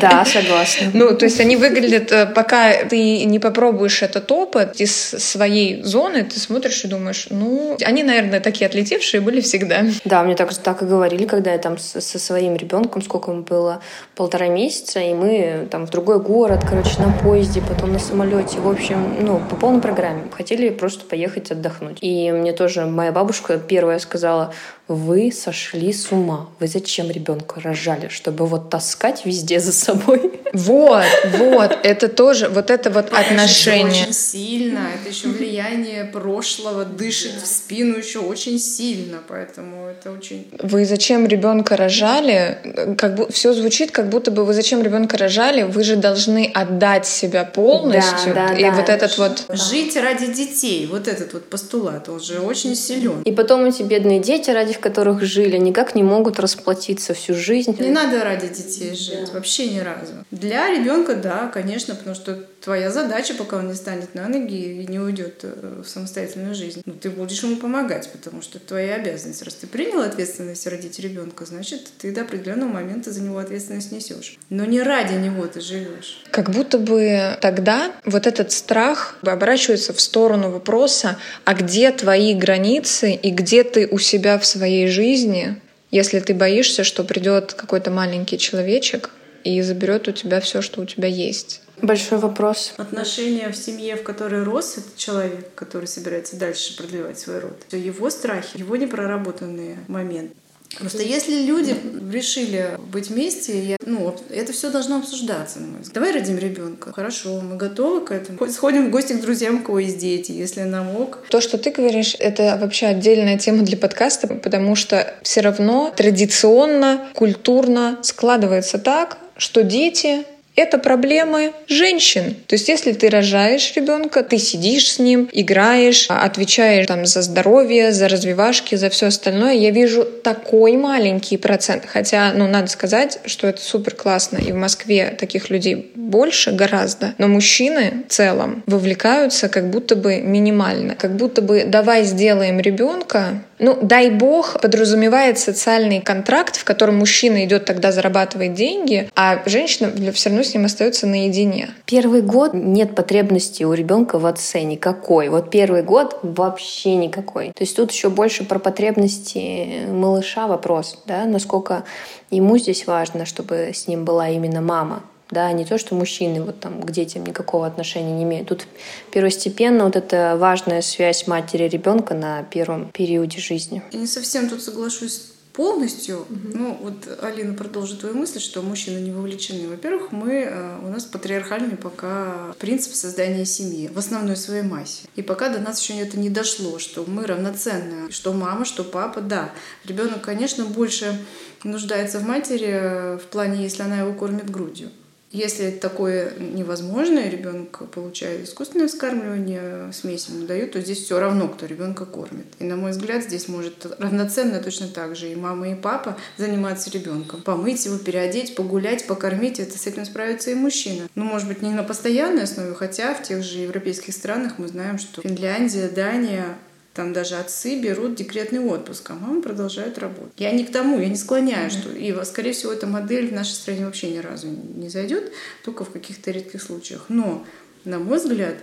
Да, 0.00 0.24
согласна. 0.32 0.90
Ну, 0.94 1.14
то 1.14 1.26
есть 1.26 1.40
они 1.40 1.56
выглядят, 1.56 2.10
э, 2.10 2.26
пока 2.26 2.84
ты 2.84 3.24
не 3.24 3.38
попробуешь 3.38 4.02
этот 4.02 4.32
опыт 4.32 4.80
из 4.80 4.94
своей 4.94 5.82
зоны, 5.82 6.24
ты 6.24 6.40
смотришь 6.40 6.84
и 6.84 6.88
думаешь, 6.88 7.26
ну, 7.28 7.76
они, 7.84 8.02
наверное, 8.02 8.40
такие 8.40 8.66
отлетевшие 8.66 9.20
были 9.20 9.42
всегда. 9.42 9.84
Да, 10.04 10.22
мне 10.22 10.34
так, 10.34 10.54
так 10.54 10.82
и 10.82 10.86
говорили, 10.86 11.26
когда 11.26 11.52
я 11.52 11.58
там 11.58 11.76
со, 11.76 12.00
со 12.00 12.18
своим 12.18 12.56
ребенком, 12.56 12.77
сколько 13.04 13.30
ему 13.30 13.42
было, 13.42 13.80
полтора 14.14 14.48
месяца, 14.48 15.00
и 15.00 15.14
мы 15.14 15.68
там 15.70 15.86
в 15.86 15.90
другой 15.90 16.20
город, 16.20 16.60
короче, 16.68 17.00
на 17.00 17.12
поезде, 17.12 17.60
потом 17.60 17.92
на 17.92 17.98
самолете, 17.98 18.60
в 18.60 18.68
общем, 18.68 19.16
ну, 19.20 19.40
по 19.50 19.56
полной 19.56 19.80
программе. 19.80 20.24
Хотели 20.30 20.70
просто 20.70 21.04
поехать 21.04 21.50
отдохнуть. 21.50 21.98
И 22.00 22.30
мне 22.32 22.52
тоже 22.52 22.86
моя 22.86 23.12
бабушка 23.12 23.58
первая 23.58 23.98
сказала, 23.98 24.52
вы 24.88 25.30
сошли 25.30 25.92
с 25.92 26.10
ума. 26.10 26.48
Вы 26.60 26.66
зачем 26.66 27.10
ребенка 27.10 27.60
рожали? 27.60 28.08
Чтобы 28.08 28.46
вот 28.46 28.70
таскать 28.70 29.26
везде 29.26 29.60
за 29.60 29.72
собой. 29.72 30.32
Вот, 30.54 31.04
вот, 31.36 31.78
это 31.82 32.08
тоже, 32.08 32.48
вот 32.48 32.70
это 32.70 32.88
вот 32.88 33.12
отношение. 33.12 34.04
Очень 34.04 34.12
сильно. 34.14 34.80
Это 34.94 35.14
еще 35.14 35.28
влияние 35.28 36.04
прошлого 36.06 36.86
дышит 36.86 37.34
в 37.42 37.46
спину 37.46 37.98
еще 37.98 38.20
очень 38.20 38.58
сильно, 38.58 39.18
поэтому 39.28 39.88
это 39.88 40.10
очень... 40.10 40.48
Вы 40.62 40.86
зачем 40.86 41.26
ребенка 41.26 41.76
рожали? 41.76 42.94
Как 42.96 43.14
бы 43.14 43.30
все 43.30 43.52
звучит, 43.52 43.90
как 43.90 44.08
будто 44.08 44.30
бы 44.30 44.46
вы 44.46 44.54
зачем 44.54 44.82
ребенка 44.82 45.18
рожали? 45.18 45.64
Вы 45.64 45.84
же 45.84 45.96
должны 45.96 46.50
отдать 46.54 47.06
себя 47.06 47.44
полностью. 47.44 48.34
Да, 48.34 48.48
да, 48.48 48.54
и 48.54 48.62
да. 48.62 48.70
вот 48.72 48.88
этот 48.88 49.18
вот 49.18 49.44
Жить 49.50 49.96
ради 49.96 50.32
детей, 50.32 50.86
вот 50.86 51.08
этот 51.08 51.34
вот 51.34 51.50
постулат, 51.50 52.08
он 52.08 52.20
же 52.20 52.40
очень 52.40 52.74
силен. 52.74 53.22
И 53.22 53.32
потом 53.32 53.66
эти 53.66 53.82
бедные 53.82 54.20
дети, 54.20 54.50
ради 54.50 54.77
которых 54.80 55.22
жили, 55.22 55.56
никак 55.56 55.94
не 55.94 56.02
могут 56.02 56.38
расплатиться 56.40 57.14
всю 57.14 57.34
жизнь. 57.34 57.76
Не 57.80 57.90
надо 57.90 58.22
ради 58.24 58.48
детей 58.48 58.94
жить, 58.94 59.32
вообще 59.32 59.68
ни 59.70 59.78
разу. 59.80 60.12
Для 60.30 60.68
ребенка, 60.70 61.14
да, 61.14 61.50
конечно, 61.52 61.94
потому 61.94 62.14
что 62.14 62.38
твоя 62.60 62.90
задача, 62.90 63.34
пока 63.34 63.56
он 63.56 63.68
не 63.68 63.74
станет 63.74 64.14
на 64.14 64.28
ноги 64.28 64.82
и 64.82 64.86
не 64.86 64.98
уйдет 64.98 65.40
э, 65.42 65.82
в 65.84 65.88
самостоятельную 65.88 66.54
жизнь, 66.54 66.82
ну, 66.84 66.92
ты 66.92 67.08
будешь 67.08 67.42
ему 67.42 67.56
помогать, 67.56 68.10
потому 68.12 68.42
что 68.42 68.58
это 68.58 68.68
твоя 68.68 68.96
обязанность. 68.96 69.42
Раз 69.42 69.54
ты 69.54 69.66
принял 69.66 70.00
ответственность 70.00 70.66
родить 70.66 70.98
ребенка, 70.98 71.46
значит, 71.46 71.88
ты 71.98 72.12
до 72.12 72.22
определенного 72.22 72.68
момента 72.68 73.12
за 73.12 73.22
него 73.22 73.38
ответственность 73.38 73.92
несешь. 73.92 74.38
Но 74.50 74.64
не 74.64 74.82
ради 74.82 75.14
него 75.14 75.46
ты 75.46 75.60
живешь. 75.60 76.22
Как 76.30 76.50
будто 76.50 76.78
бы 76.78 77.38
тогда 77.40 77.92
вот 78.04 78.26
этот 78.26 78.52
страх 78.52 79.16
оборачивается 79.22 79.92
в 79.92 80.00
сторону 80.00 80.50
вопроса, 80.50 81.18
а 81.44 81.54
где 81.54 81.90
твои 81.90 82.34
границы 82.34 83.12
и 83.12 83.30
где 83.30 83.64
ты 83.64 83.88
у 83.90 83.98
себя 83.98 84.38
в 84.38 84.44
своей 84.44 84.67
жизни, 84.86 85.60
если 85.90 86.20
ты 86.20 86.34
боишься, 86.34 86.84
что 86.84 87.04
придет 87.04 87.54
какой-то 87.54 87.90
маленький 87.90 88.38
человечек 88.38 89.10
и 89.44 89.60
заберет 89.62 90.08
у 90.08 90.12
тебя 90.12 90.40
все, 90.40 90.62
что 90.62 90.82
у 90.82 90.84
тебя 90.84 91.08
есть. 91.08 91.62
Большой 91.80 92.18
вопрос. 92.18 92.74
Отношения 92.76 93.50
в 93.50 93.56
семье, 93.56 93.96
в 93.96 94.02
которой 94.02 94.42
рос 94.42 94.78
этот 94.78 94.96
человек, 94.96 95.54
который 95.54 95.86
собирается 95.86 96.36
дальше 96.36 96.76
продлевать 96.76 97.18
свой 97.18 97.38
род, 97.38 97.56
его 97.72 98.10
страхи, 98.10 98.58
его 98.58 98.76
непроработанные 98.76 99.78
моменты. 99.86 100.34
Просто 100.76 101.02
если 101.02 101.42
люди 101.42 101.74
решили 102.12 102.78
быть 102.92 103.08
вместе, 103.08 103.58
я, 103.62 103.76
ну, 103.86 104.14
это 104.30 104.52
все 104.52 104.70
должно 104.70 104.98
обсуждаться, 104.98 105.60
на 105.60 105.66
мой. 105.66 105.80
Давай 105.92 106.12
родим 106.12 106.38
ребенка. 106.38 106.92
Хорошо, 106.92 107.40
мы 107.40 107.56
готовы 107.56 108.04
к 108.04 108.12
этому. 108.12 108.38
Сходим 108.50 108.88
в 108.88 108.90
гости 108.90 109.14
к 109.14 109.20
друзьям, 109.20 109.56
у 109.56 109.62
кого 109.62 109.80
есть 109.80 109.98
дети, 109.98 110.32
если 110.32 110.62
нам 110.62 110.94
ок. 110.96 111.24
То, 111.30 111.40
что 111.40 111.58
ты 111.58 111.70
говоришь, 111.70 112.14
это 112.18 112.58
вообще 112.60 112.86
отдельная 112.86 113.38
тема 113.38 113.62
для 113.62 113.76
подкаста, 113.76 114.28
потому 114.28 114.74
что 114.76 115.14
все 115.22 115.40
равно 115.40 115.92
традиционно, 115.96 117.08
культурно 117.14 117.98
складывается 118.02 118.78
так, 118.78 119.18
что 119.36 119.62
дети 119.62 120.24
это 120.58 120.78
проблемы 120.78 121.52
женщин. 121.66 122.34
То 122.46 122.54
есть, 122.54 122.68
если 122.68 122.92
ты 122.92 123.08
рожаешь 123.08 123.72
ребенка, 123.76 124.22
ты 124.22 124.38
сидишь 124.38 124.92
с 124.92 124.98
ним, 124.98 125.28
играешь, 125.32 126.06
отвечаешь 126.08 126.86
там 126.86 127.06
за 127.06 127.22
здоровье, 127.22 127.92
за 127.92 128.08
развивашки, 128.08 128.74
за 128.74 128.90
все 128.90 129.06
остальное, 129.06 129.54
я 129.54 129.70
вижу 129.70 130.04
такой 130.04 130.76
маленький 130.76 131.36
процент. 131.36 131.84
Хотя, 131.86 132.32
ну, 132.34 132.48
надо 132.48 132.68
сказать, 132.68 133.20
что 133.24 133.46
это 133.46 133.60
супер 133.60 133.94
классно, 133.94 134.38
и 134.38 134.52
в 134.52 134.56
Москве 134.56 135.16
таких 135.18 135.50
людей 135.50 135.92
больше 135.94 136.52
гораздо. 136.52 137.14
Но 137.18 137.28
мужчины 137.28 138.04
в 138.08 138.12
целом 138.12 138.62
вовлекаются 138.66 139.48
как 139.48 139.70
будто 139.70 139.96
бы 139.96 140.20
минимально. 140.20 140.94
Как 140.94 141.16
будто 141.16 141.42
бы 141.42 141.64
давай 141.66 142.04
сделаем 142.04 142.60
ребенка, 142.60 143.42
ну, 143.58 143.78
дай 143.80 144.10
бог, 144.10 144.60
подразумевает 144.60 145.38
социальный 145.38 146.00
контракт, 146.00 146.56
в 146.56 146.64
котором 146.64 146.98
мужчина 146.98 147.44
идет 147.44 147.64
тогда 147.64 147.92
зарабатывать 147.92 148.54
деньги, 148.54 149.10
а 149.14 149.42
женщина 149.46 149.90
все 150.12 150.28
равно 150.28 150.44
с 150.44 150.54
ним 150.54 150.64
остается 150.64 151.06
наедине. 151.06 151.70
Первый 151.84 152.22
год 152.22 152.54
нет 152.54 152.94
потребности 152.94 153.64
у 153.64 153.72
ребенка 153.72 154.18
в 154.18 154.26
отце 154.26 154.62
никакой. 154.62 155.28
Вот 155.28 155.50
первый 155.50 155.82
год 155.82 156.18
вообще 156.22 156.96
никакой. 156.96 157.48
То 157.48 157.62
есть 157.62 157.76
тут 157.76 157.90
еще 157.92 158.08
больше 158.08 158.44
про 158.44 158.58
потребности 158.58 159.86
малыша 159.88 160.46
вопрос, 160.46 161.02
да, 161.06 161.24
насколько 161.24 161.84
ему 162.30 162.58
здесь 162.58 162.86
важно, 162.86 163.26
чтобы 163.26 163.70
с 163.74 163.88
ним 163.88 164.04
была 164.04 164.28
именно 164.28 164.60
мама 164.60 165.02
да, 165.30 165.52
не 165.52 165.64
то, 165.64 165.78
что 165.78 165.94
мужчины 165.94 166.42
вот 166.42 166.60
там 166.60 166.82
к 166.82 166.90
детям 166.90 167.24
никакого 167.24 167.66
отношения 167.66 168.12
не 168.12 168.24
имеют. 168.24 168.48
Тут 168.48 168.66
первостепенно 169.10 169.84
вот 169.84 169.96
эта 169.96 170.36
важная 170.38 170.82
связь 170.82 171.26
матери 171.26 171.64
и 171.64 171.68
ребенка 171.68 172.14
на 172.14 172.42
первом 172.44 172.90
периоде 172.92 173.38
жизни. 173.38 173.82
Я 173.92 174.00
не 174.00 174.06
совсем 174.06 174.48
тут 174.48 174.62
соглашусь 174.62 175.32
полностью. 175.52 176.18
Mm-hmm. 176.18 176.52
Ну, 176.54 176.78
вот 176.80 177.18
Алина 177.20 177.52
продолжит 177.52 177.98
твою 177.98 178.14
мысль, 178.14 178.38
что 178.38 178.62
мужчины 178.62 179.00
не 179.00 179.10
вовлечены. 179.10 179.68
Во-первых, 179.68 180.12
мы 180.12 180.78
у 180.84 180.86
нас 180.86 181.04
патриархальный 181.04 181.76
пока 181.76 182.54
принцип 182.60 182.94
создания 182.94 183.44
семьи 183.44 183.90
в 183.92 183.98
основной 183.98 184.36
своей 184.36 184.62
массе. 184.62 185.08
И 185.16 185.22
пока 185.22 185.48
до 185.48 185.58
нас 185.58 185.82
еще 185.82 186.00
это 186.00 186.16
не 186.16 186.30
дошло, 186.30 186.78
что 186.78 187.04
мы 187.08 187.26
равноценны, 187.26 188.08
что 188.12 188.32
мама, 188.32 188.64
что 188.64 188.84
папа, 188.84 189.20
да. 189.20 189.50
Ребенок, 189.84 190.20
конечно, 190.20 190.64
больше 190.64 191.18
нуждается 191.64 192.20
в 192.20 192.22
матери 192.22 193.18
в 193.18 193.26
плане, 193.26 193.64
если 193.64 193.82
она 193.82 193.98
его 193.98 194.12
кормит 194.12 194.48
грудью. 194.48 194.90
Если 195.30 195.70
такое 195.70 196.32
невозможно, 196.38 197.18
и 197.18 197.28
ребенок 197.28 197.90
получает 197.90 198.44
искусственное 198.44 198.88
вскармливание, 198.88 199.92
смесь 199.92 200.28
ему 200.28 200.46
дают, 200.46 200.72
то 200.72 200.80
здесь 200.80 201.02
все 201.04 201.20
равно, 201.20 201.48
кто 201.48 201.66
ребенка 201.66 202.06
кормит. 202.06 202.46
И 202.58 202.64
на 202.64 202.76
мой 202.76 202.92
взгляд, 202.92 203.24
здесь 203.24 203.46
может 203.46 203.86
равноценно 203.98 204.58
точно 204.60 204.88
так 204.88 205.16
же 205.16 205.30
и 205.30 205.36
мама, 205.36 205.70
и 205.70 205.74
папа 205.74 206.16
заниматься 206.38 206.90
ребенком. 206.90 207.42
Помыть 207.42 207.84
его, 207.84 207.98
переодеть, 207.98 208.54
погулять, 208.54 209.06
покормить, 209.06 209.60
это 209.60 209.78
с 209.78 209.86
этим 209.86 210.06
справится 210.06 210.50
и 210.50 210.54
мужчина. 210.54 211.08
Ну, 211.14 211.24
может 211.24 211.46
быть, 211.46 211.60
не 211.60 211.74
на 211.74 211.82
постоянной 211.84 212.44
основе, 212.44 212.74
хотя 212.74 213.12
в 213.12 213.22
тех 213.22 213.42
же 213.42 213.58
европейских 213.58 214.14
странах 214.14 214.54
мы 214.56 214.68
знаем, 214.68 214.98
что 214.98 215.20
Финляндия, 215.20 215.88
Дания 215.88 216.56
там 216.98 217.12
даже 217.12 217.36
отцы 217.36 217.80
берут 217.80 218.16
декретный 218.16 218.58
отпуск, 218.58 219.10
а 219.10 219.14
мама 219.14 219.40
продолжает 219.40 219.98
работать. 219.98 220.32
Я 220.36 220.50
не 220.50 220.64
к 220.64 220.72
тому, 220.72 220.98
я 220.98 221.08
не 221.08 221.14
склоняю, 221.14 221.70
что 221.70 221.92
и, 221.92 222.12
скорее 222.24 222.50
всего, 222.50 222.72
эта 222.72 222.88
модель 222.88 223.28
в 223.28 223.32
нашей 223.32 223.52
стране 223.52 223.86
вообще 223.86 224.10
ни 224.10 224.18
разу 224.18 224.48
не 224.48 224.88
зайдет, 224.88 225.30
только 225.62 225.84
в 225.84 225.92
каких-то 225.92 226.32
редких 226.32 226.60
случаях. 226.60 227.04
Но, 227.08 227.46
на 227.84 228.00
мой 228.00 228.18
взгляд, 228.18 228.56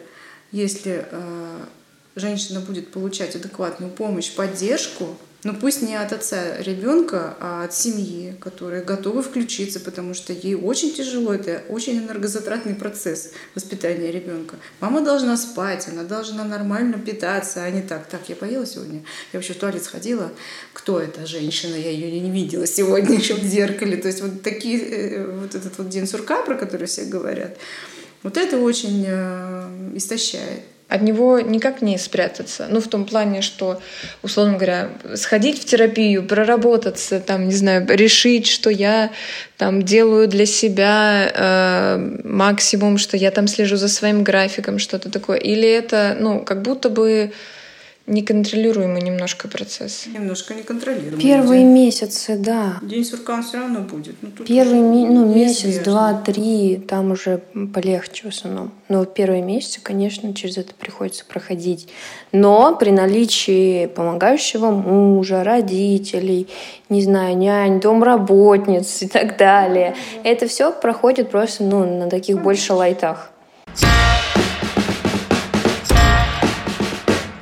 если 0.51 1.07
э, 1.09 1.59
женщина 2.17 2.59
будет 2.59 2.91
получать 2.91 3.37
адекватную 3.37 3.89
помощь, 3.89 4.29
поддержку, 4.35 5.17
но 5.45 5.51
ну, 5.51 5.59
пусть 5.59 5.83
не 5.83 5.93
от 5.95 6.11
отца 6.11 6.57
ребенка, 6.57 7.37
а 7.39 7.65
от 7.65 7.73
семьи, 7.73 8.35
которые 8.39 8.83
готовы 8.83 9.21
включиться, 9.21 9.79
потому 9.79 10.15
что 10.15 10.33
ей 10.33 10.55
очень 10.55 10.91
тяжело, 10.91 11.35
это 11.35 11.61
очень 11.69 11.99
энергозатратный 11.99 12.73
процесс 12.73 13.29
воспитания 13.53 14.11
ребенка. 14.11 14.55
Мама 14.79 15.01
должна 15.01 15.37
спать, 15.37 15.87
она 15.87 16.01
должна 16.01 16.45
нормально 16.45 16.97
питаться, 16.97 17.63
а 17.63 17.69
не 17.69 17.83
так. 17.83 18.07
Так, 18.07 18.27
я 18.27 18.35
поела 18.35 18.65
сегодня, 18.65 19.03
я 19.33 19.37
вообще 19.37 19.53
в 19.53 19.57
туалет 19.57 19.83
сходила. 19.83 20.31
Кто 20.73 20.99
эта 20.99 21.27
женщина? 21.27 21.75
Я 21.75 21.91
ее 21.91 22.19
не 22.19 22.31
видела 22.31 22.65
сегодня 22.65 23.15
еще 23.19 23.35
в 23.35 23.43
зеркале. 23.43 23.97
То 23.97 24.07
есть 24.07 24.21
вот 24.21 24.41
такие, 24.41 24.79
э, 24.79 25.27
вот 25.27 25.53
этот 25.53 25.77
вот 25.77 25.89
день 25.89 26.07
сурка, 26.07 26.41
про 26.41 26.55
который 26.55 26.87
все 26.87 27.05
говорят, 27.05 27.55
вот 28.23 28.37
это 28.37 28.57
очень 28.57 29.05
э, 29.07 29.91
истощает. 29.93 30.61
От 30.87 31.01
него 31.01 31.39
никак 31.39 31.81
не 31.81 31.97
спрятаться. 31.97 32.67
Ну, 32.69 32.79
в 32.79 32.87
том 32.87 33.05
плане, 33.05 33.41
что, 33.41 33.81
условно 34.21 34.53
говоря, 34.53 34.89
сходить 35.15 35.59
в 35.59 35.65
терапию, 35.65 36.23
проработаться, 36.23 37.19
там, 37.19 37.47
не 37.47 37.55
знаю, 37.55 37.87
решить, 37.89 38.45
что 38.45 38.69
я 38.69 39.09
там 39.57 39.81
делаю 39.81 40.27
для 40.27 40.45
себя 40.45 41.31
э, 41.33 42.19
максимум, 42.23 42.99
что 42.99 43.17
я 43.17 43.31
там 43.31 43.47
слежу 43.47 43.77
за 43.77 43.87
своим 43.87 44.23
графиком, 44.23 44.77
что-то 44.77 45.09
такое. 45.09 45.37
Или 45.37 45.67
это, 45.67 46.15
ну, 46.19 46.41
как 46.41 46.61
будто 46.61 46.89
бы 46.89 47.31
неконтролируемый 48.07 49.01
немножко 49.01 49.47
процесс. 49.47 50.05
Немножко 50.05 50.53
неконтролируемый. 50.53 51.19
Первые 51.19 51.61
день. 51.61 51.71
месяцы, 51.71 52.37
да. 52.37 52.77
День 52.83 53.03
сурка 53.03 53.33
он 53.33 53.43
все 53.43 53.57
равно 53.57 53.79
будет. 53.81 54.15
Ну, 54.21 54.29
Первый 54.45 54.79
ми- 54.79 55.07
ну, 55.07 55.33
месяц, 55.33 55.79
два, 55.79 56.13
три, 56.13 56.77
там 56.87 57.11
уже 57.11 57.41
полегче 57.73 58.23
в 58.23 58.29
основном. 58.29 58.71
Но 58.89 59.05
первые 59.05 59.41
месяцы, 59.41 59.79
конечно, 59.81 60.33
через 60.35 60.57
это 60.57 60.73
приходится 60.75 61.25
проходить. 61.25 61.87
Но 62.31 62.75
при 62.75 62.91
наличии 62.91 63.87
помогающего 63.87 64.69
мужа, 64.69 65.43
родителей, 65.43 66.47
не 66.89 67.01
знаю, 67.01 67.35
нянь, 67.35 67.79
домработниц 67.79 69.01
и 69.01 69.07
так 69.07 69.37
далее, 69.37 69.95
это 70.23 70.47
все 70.47 70.71
проходит 70.71 71.31
просто 71.31 71.63
ну, 71.63 71.85
на 71.99 72.09
таких 72.09 72.41
больше 72.41 72.73
лайтах. 72.73 73.31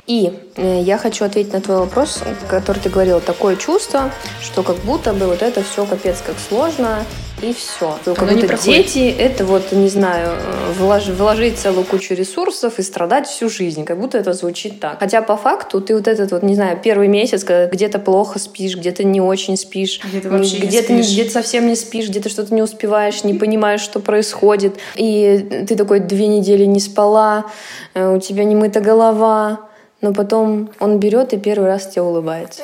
И 0.06 0.32
э, 0.56 0.82
я 0.82 0.98
хочу 0.98 1.24
ответить 1.24 1.52
на 1.52 1.60
твой 1.60 1.78
вопрос, 1.78 2.22
который 2.48 2.78
ты 2.78 2.90
говорила. 2.90 3.20
Такое 3.20 3.56
чувство, 3.56 4.10
что 4.42 4.62
как 4.62 4.76
будто 4.76 5.14
бы 5.14 5.26
вот 5.26 5.40
это 5.40 5.62
все 5.62 5.86
капец 5.86 6.22
как 6.24 6.36
сложно, 6.48 7.04
и 7.42 7.52
все. 7.52 7.98
Как 8.04 8.22
Оно 8.22 8.32
будто 8.32 8.56
дети— 8.62 9.14
это 9.18 9.44
вот, 9.44 9.72
не 9.72 9.88
знаю, 9.88 10.38
влож, 10.78 11.06
вложить 11.06 11.58
целую 11.58 11.84
кучу 11.84 12.14
ресурсов 12.14 12.78
и 12.78 12.82
страдать 12.82 13.26
всю 13.26 13.48
жизнь. 13.48 13.84
Как 13.84 13.98
будто 13.98 14.18
это 14.18 14.32
звучит 14.32 14.80
так. 14.80 14.98
Хотя 15.00 15.20
по 15.20 15.36
факту 15.36 15.80
ты 15.80 15.94
вот 15.94 16.06
этот 16.06 16.30
вот, 16.30 16.42
не 16.42 16.54
знаю, 16.54 16.78
первый 16.82 17.08
месяц, 17.08 17.44
когда 17.44 17.66
где-то 17.66 17.98
плохо 17.98 18.38
спишь, 18.38 18.76
где-то 18.76 19.04
не 19.04 19.20
очень 19.20 19.56
спишь, 19.56 20.00
где-то 20.04 20.30
вообще 20.30 20.58
где-то, 20.58 20.92
не 20.92 21.02
спишь. 21.02 21.14
где-то 21.14 21.30
совсем 21.32 21.66
не 21.66 21.76
спишь, 21.76 22.08
где-то 22.08 22.28
что-то 22.28 22.54
не 22.54 22.62
успеваешь, 22.62 23.24
не 23.24 23.34
понимаешь, 23.34 23.80
что 23.80 24.00
происходит. 24.00 24.76
И 24.94 25.64
ты 25.68 25.76
такой 25.76 26.00
две 26.00 26.28
недели 26.28 26.64
не 26.64 26.80
спала, 26.80 27.46
э, 27.94 28.14
у 28.14 28.20
тебя 28.20 28.44
не 28.44 28.54
мыта 28.54 28.80
голова, 28.80 29.68
но 30.04 30.12
потом 30.12 30.70
он 30.80 30.98
берет 30.98 31.32
и 31.32 31.38
первый 31.38 31.66
раз 31.66 31.86
тебе 31.86 32.02
улыбается. 32.02 32.62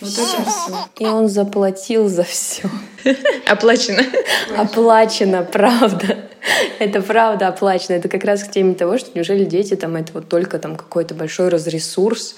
Вот 0.00 0.10
это 0.10 0.50
все. 0.50 0.88
И 0.98 1.06
он 1.06 1.28
заплатил 1.28 2.08
за 2.08 2.24
все. 2.24 2.68
Оплачено. 3.46 4.02
Оплачено, 4.58 5.44
правда. 5.44 6.16
Это 6.80 7.00
правда 7.00 7.46
оплачено. 7.46 7.94
Это 7.94 8.08
как 8.08 8.24
раз 8.24 8.42
к 8.42 8.50
теме 8.50 8.74
того, 8.74 8.98
что 8.98 9.12
неужели 9.14 9.44
дети 9.44 9.76
там 9.76 9.94
это 9.94 10.12
вот 10.14 10.28
только 10.28 10.58
там 10.58 10.74
какой-то 10.74 11.14
большой 11.14 11.48
разресурс, 11.48 12.34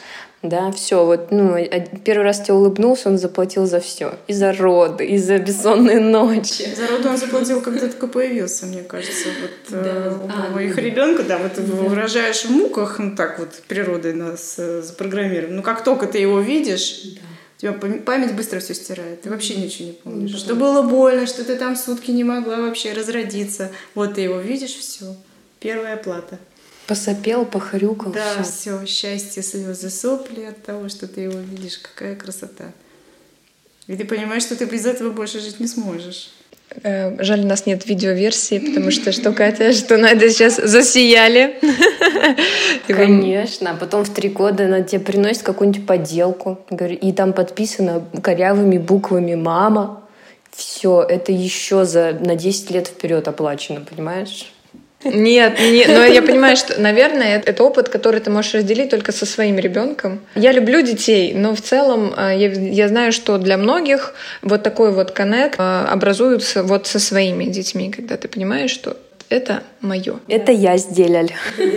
да, 0.48 0.72
все, 0.72 1.04
вот, 1.04 1.30
ну, 1.30 1.56
первый 2.04 2.24
раз 2.24 2.40
тебе 2.40 2.54
улыбнулся, 2.54 3.08
он 3.08 3.18
заплатил 3.18 3.66
за 3.66 3.80
все. 3.80 4.14
И 4.26 4.32
за 4.32 4.52
роды, 4.52 5.06
и 5.06 5.18
за 5.18 5.38
бессонные 5.38 6.00
ночи. 6.00 6.68
За 6.74 6.86
роды 6.86 7.08
он 7.08 7.16
заплатил, 7.16 7.60
когда 7.60 7.88
только 7.88 8.06
появился, 8.08 8.66
мне 8.66 8.82
кажется. 8.82 9.28
Вот 9.40 9.50
да. 9.70 9.82
э, 9.84 10.12
у 10.24 10.28
а, 10.28 10.50
моих 10.50 10.76
ребенка, 10.78 11.22
да, 11.22 11.38
вот 11.38 11.54
ты 11.54 11.62
выражаешь 11.62 12.44
в 12.44 12.50
муках, 12.50 12.98
ну 12.98 13.14
так 13.14 13.38
вот 13.38 13.50
природой 13.68 14.14
нас 14.14 14.54
э, 14.58 14.82
запрограммирована. 14.82 15.56
Ну 15.56 15.62
как 15.62 15.84
только 15.84 16.06
ты 16.06 16.18
его 16.18 16.40
видишь, 16.40 17.02
да. 17.14 17.20
Тебя 17.58 17.72
память 17.72 18.34
быстро 18.34 18.60
все 18.60 18.74
стирает. 18.74 19.22
Ты 19.22 19.30
вообще 19.30 19.56
ничего 19.56 19.88
не 19.88 19.92
помнишь. 19.94 20.30
Mm-hmm. 20.32 20.38
Что 20.38 20.54
было 20.56 20.82
больно, 20.82 21.26
что 21.26 21.42
ты 21.42 21.56
там 21.56 21.74
сутки 21.74 22.10
не 22.10 22.22
могла 22.22 22.58
вообще 22.58 22.92
разродиться. 22.92 23.70
Вот 23.94 24.14
ты 24.14 24.20
его 24.20 24.38
видишь, 24.38 24.74
все. 24.74 25.16
Первая 25.58 25.96
плата. 25.96 26.38
Посопел, 26.86 27.44
похрюкал. 27.44 28.12
Да, 28.12 28.42
все, 28.42 28.84
счастье, 28.86 29.42
слезы, 29.42 29.90
сопли 29.90 30.44
от 30.44 30.62
того, 30.62 30.88
что 30.88 31.08
ты 31.08 31.22
его 31.22 31.38
видишь. 31.38 31.78
Какая 31.78 32.14
красота. 32.14 32.72
И 33.86 33.96
ты 33.96 34.04
понимаешь, 34.04 34.42
что 34.42 34.56
ты 34.56 34.64
без 34.64 34.86
этого 34.86 35.10
больше 35.10 35.40
жить 35.40 35.60
не 35.60 35.66
сможешь. 35.66 36.30
Э, 36.82 37.22
жаль, 37.22 37.40
у 37.40 37.46
нас 37.46 37.66
нет 37.66 37.86
видеоверсии, 37.86 38.58
потому 38.58 38.90
что 38.90 39.12
что 39.12 39.32
Катя, 39.32 39.72
что 39.72 39.96
Надя 39.96 40.28
сейчас 40.30 40.56
засияли. 40.56 41.58
Конечно. 42.86 43.70
А 43.70 43.74
потом 43.74 44.04
в 44.04 44.10
три 44.10 44.28
года 44.28 44.64
она 44.64 44.82
тебе 44.82 45.00
приносит 45.00 45.42
какую-нибудь 45.42 45.86
поделку. 45.86 46.60
И 46.70 47.12
там 47.12 47.32
подписано 47.32 48.04
корявыми 48.22 48.78
буквами 48.78 49.34
«Мама». 49.34 50.02
Все, 50.52 51.02
это 51.02 51.32
еще 51.32 51.84
за 51.84 52.12
на 52.12 52.34
10 52.34 52.70
лет 52.70 52.88
вперед 52.88 53.28
оплачено, 53.28 53.82
понимаешь? 53.82 54.52
Нет, 55.04 55.58
нет, 55.60 55.88
но 55.88 56.04
я 56.04 56.22
понимаю, 56.22 56.56
что, 56.56 56.80
наверное, 56.80 57.42
это 57.44 57.62
опыт, 57.62 57.88
который 57.88 58.20
ты 58.20 58.30
можешь 58.30 58.54
разделить 58.54 58.90
только 58.90 59.12
со 59.12 59.26
своим 59.26 59.58
ребенком. 59.58 60.20
Я 60.34 60.52
люблю 60.52 60.82
детей, 60.82 61.34
но 61.34 61.54
в 61.54 61.60
целом 61.60 62.12
а, 62.16 62.32
я, 62.32 62.50
я 62.50 62.88
знаю, 62.88 63.12
что 63.12 63.38
для 63.38 63.56
многих 63.56 64.14
вот 64.42 64.62
такой 64.62 64.92
вот 64.92 65.10
коннект 65.12 65.56
а, 65.58 65.88
образуется 65.90 66.62
вот 66.62 66.86
со 66.86 66.98
своими 66.98 67.44
детьми, 67.44 67.90
когда 67.90 68.16
ты 68.16 68.26
понимаешь, 68.28 68.70
что 68.70 68.96
это 69.28 69.62
мое. 69.80 70.20
Это 70.28 70.52
я 70.52 70.76
сделал. 70.78 71.28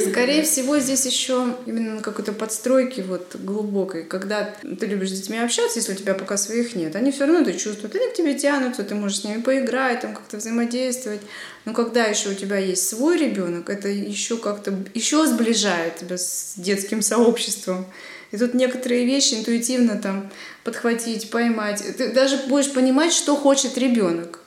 Скорее 0.09 0.43
всего, 0.43 0.79
здесь 0.79 1.05
еще 1.05 1.55
именно 1.65 1.95
на 1.95 2.01
какой-то 2.01 2.33
подстройке 2.33 3.01
вот 3.01 3.35
глубокой, 3.35 4.03
когда 4.03 4.53
ты 4.61 4.85
любишь 4.85 5.09
с 5.09 5.19
детьми 5.19 5.37
общаться, 5.37 5.79
если 5.79 5.93
у 5.93 5.95
тебя 5.95 6.13
пока 6.13 6.37
своих 6.37 6.75
нет, 6.75 6.95
они 6.95 7.11
все 7.11 7.25
равно 7.25 7.41
это 7.41 7.57
чувствуют, 7.57 7.95
они 7.95 8.09
к 8.09 8.13
тебе 8.13 8.33
тянутся, 8.33 8.83
ты 8.83 8.95
можешь 8.95 9.21
с 9.21 9.23
ними 9.23 9.41
поиграть, 9.41 10.01
там 10.01 10.13
как-то 10.13 10.37
взаимодействовать. 10.37 11.21
Но 11.65 11.73
когда 11.73 12.05
еще 12.05 12.29
у 12.29 12.33
тебя 12.33 12.57
есть 12.57 12.87
свой 12.87 13.17
ребенок, 13.17 13.69
это 13.69 13.89
еще 13.89 14.37
как-то 14.37 14.73
еще 14.93 15.25
сближает 15.25 15.97
тебя 15.97 16.17
с 16.17 16.53
детским 16.55 17.01
сообществом. 17.01 17.85
И 18.31 18.37
тут 18.37 18.53
некоторые 18.53 19.05
вещи 19.05 19.35
интуитивно 19.35 19.97
там 19.97 20.29
подхватить, 20.63 21.31
поймать. 21.31 21.83
Ты 21.97 22.11
даже 22.11 22.37
будешь 22.47 22.71
понимать, 22.71 23.11
что 23.11 23.35
хочет 23.35 23.77
ребенок. 23.77 24.39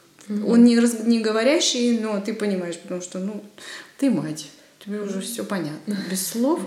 Он 0.46 0.64
не, 0.64 0.78
раз, 0.78 1.00
не 1.04 1.20
говорящий, 1.20 1.98
но 1.98 2.20
ты 2.20 2.34
понимаешь, 2.34 2.78
потому 2.78 3.00
что, 3.00 3.18
ну, 3.18 3.42
ты 3.98 4.10
мать. 4.10 4.48
Тебе 4.84 5.00
уже 5.00 5.20
все 5.20 5.44
понятно, 5.44 5.96
без 6.10 6.26
слов. 6.26 6.60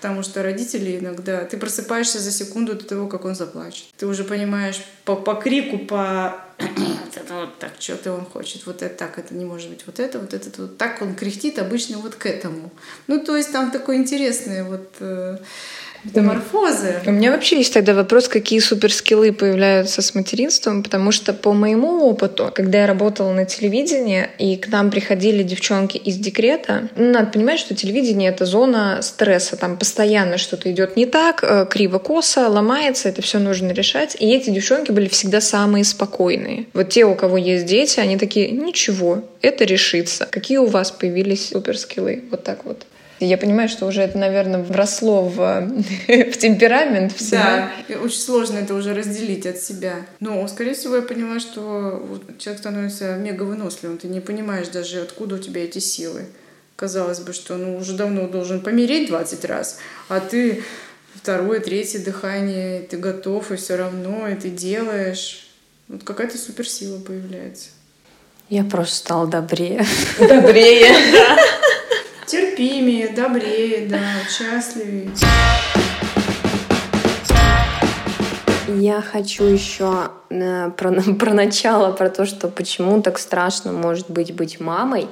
Потому 0.00 0.22
что 0.22 0.42
родители 0.42 0.98
иногда... 0.98 1.44
Ты 1.44 1.58
просыпаешься 1.58 2.20
за 2.20 2.32
секунду 2.32 2.74
до 2.74 2.86
того, 2.86 3.06
как 3.06 3.26
он 3.26 3.34
заплачет. 3.34 3.84
Ты 3.98 4.06
уже 4.06 4.24
понимаешь 4.24 4.82
по, 5.04 5.14
по 5.14 5.34
крику, 5.34 5.78
по... 5.78 6.42
вот 7.28 7.58
так, 7.58 7.72
что-то 7.78 8.12
он 8.14 8.24
хочет. 8.24 8.64
Вот 8.64 8.80
это 8.80 8.96
так, 8.96 9.18
это 9.18 9.34
не 9.34 9.44
может 9.44 9.68
быть. 9.68 9.82
Вот 9.84 10.00
это, 10.00 10.18
вот 10.18 10.32
это, 10.32 10.62
вот 10.62 10.78
так 10.78 11.02
он 11.02 11.14
кряхтит 11.14 11.58
обычно 11.58 11.98
вот 11.98 12.14
к 12.14 12.24
этому. 12.24 12.72
Ну, 13.08 13.22
то 13.22 13.36
есть 13.36 13.52
там 13.52 13.70
такое 13.70 13.96
интересное 13.96 14.64
вот... 14.64 14.88
Э, 15.00 15.36
метаморфозы. 16.04 16.96
У 17.06 17.10
меня 17.10 17.30
вообще 17.30 17.58
есть 17.58 17.74
тогда 17.74 17.94
вопрос, 17.94 18.28
какие 18.28 18.58
суперскиллы 18.60 19.32
появляются 19.32 20.02
с 20.02 20.14
материнством, 20.14 20.82
потому 20.82 21.12
что 21.12 21.32
по 21.32 21.52
моему 21.52 22.04
опыту, 22.06 22.50
когда 22.54 22.80
я 22.80 22.86
работала 22.86 23.32
на 23.32 23.44
телевидении, 23.44 24.28
и 24.38 24.56
к 24.56 24.68
нам 24.68 24.90
приходили 24.90 25.42
девчонки 25.42 25.96
из 25.96 26.16
декрета, 26.16 26.88
ну, 26.96 27.12
надо 27.12 27.26
понимать, 27.32 27.60
что 27.60 27.74
телевидение— 27.74 28.30
это 28.30 28.46
зона 28.46 29.00
стресса, 29.02 29.56
там 29.56 29.76
постоянно 29.76 30.38
что-то 30.38 30.70
идет 30.70 30.96
не 30.96 31.06
так, 31.06 31.42
э, 31.42 31.66
криво-косо, 31.68 32.48
ломается, 32.48 33.08
это 33.08 33.22
все 33.22 33.38
нужно 33.38 33.72
решать. 33.72 34.16
И 34.18 34.30
эти 34.34 34.50
девчонки 34.50 34.92
были 34.92 35.08
всегда 35.08 35.40
самые 35.40 35.84
спокойные. 35.84 36.66
Вот 36.72 36.88
те, 36.88 37.04
у 37.04 37.14
кого 37.14 37.36
есть 37.36 37.66
дети, 37.66 38.00
они 38.00 38.16
такие, 38.16 38.50
ничего, 38.50 39.22
это 39.42 39.64
решится. 39.64 40.26
Какие 40.30 40.58
у 40.58 40.66
вас 40.66 40.90
появились 40.90 41.48
суперскиллы? 41.48 42.24
Вот 42.30 42.44
так 42.44 42.64
вот. 42.64 42.86
Я 43.20 43.36
понимаю, 43.36 43.68
что 43.68 43.86
уже 43.86 44.00
это, 44.00 44.16
наверное, 44.16 44.62
вросло 44.62 45.24
в, 45.24 45.36
в 46.08 46.36
темперамент 46.38 47.12
в 47.12 47.20
себя. 47.20 47.70
Да, 47.88 47.94
и 47.94 47.96
очень 47.96 48.20
сложно 48.20 48.58
это 48.58 48.74
уже 48.74 48.94
разделить 48.94 49.46
от 49.46 49.58
себя. 49.58 50.06
Но, 50.20 50.46
скорее 50.48 50.72
всего, 50.72 50.96
я 50.96 51.02
понимаю, 51.02 51.38
что 51.38 52.02
человек 52.38 52.60
становится 52.60 53.16
мега 53.16 53.42
выносливым. 53.42 53.98
Ты 53.98 54.08
не 54.08 54.20
понимаешь 54.20 54.68
даже, 54.68 55.02
откуда 55.02 55.34
у 55.34 55.38
тебя 55.38 55.64
эти 55.64 55.78
силы. 55.78 56.24
Казалось 56.76 57.20
бы, 57.20 57.34
что 57.34 57.58
ну 57.58 57.76
уже 57.76 57.92
давно 57.92 58.26
должен 58.26 58.62
помереть 58.62 59.08
20 59.08 59.44
раз, 59.44 59.78
а 60.08 60.18
ты 60.18 60.64
второе, 61.14 61.60
третье 61.60 61.98
дыхание, 61.98 62.80
ты 62.80 62.96
готов, 62.96 63.52
и 63.52 63.56
все 63.56 63.76
равно, 63.76 64.28
и 64.28 64.34
ты 64.34 64.48
делаешь. 64.48 65.46
Вот 65.88 66.04
какая-то 66.04 66.38
суперсила 66.38 66.98
появляется. 66.98 67.68
Я 68.48 68.64
просто 68.64 68.96
стала 68.96 69.26
добрее. 69.26 69.84
Добрее. 70.18 70.90
Терпимее, 72.30 73.08
добрее, 73.08 73.88
да, 73.88 73.98
счастливее. 74.28 75.10
Я 78.78 79.00
хочу 79.00 79.44
еще 79.44 80.10
э, 80.28 80.70
про, 80.76 80.92
про 81.18 81.34
начало, 81.34 81.92
про 81.92 82.08
то, 82.08 82.24
что 82.24 82.48
почему 82.48 83.02
так 83.02 83.18
страшно 83.18 83.72
может 83.72 84.10
быть 84.10 84.34
быть 84.34 84.60
мамой. 84.60 85.08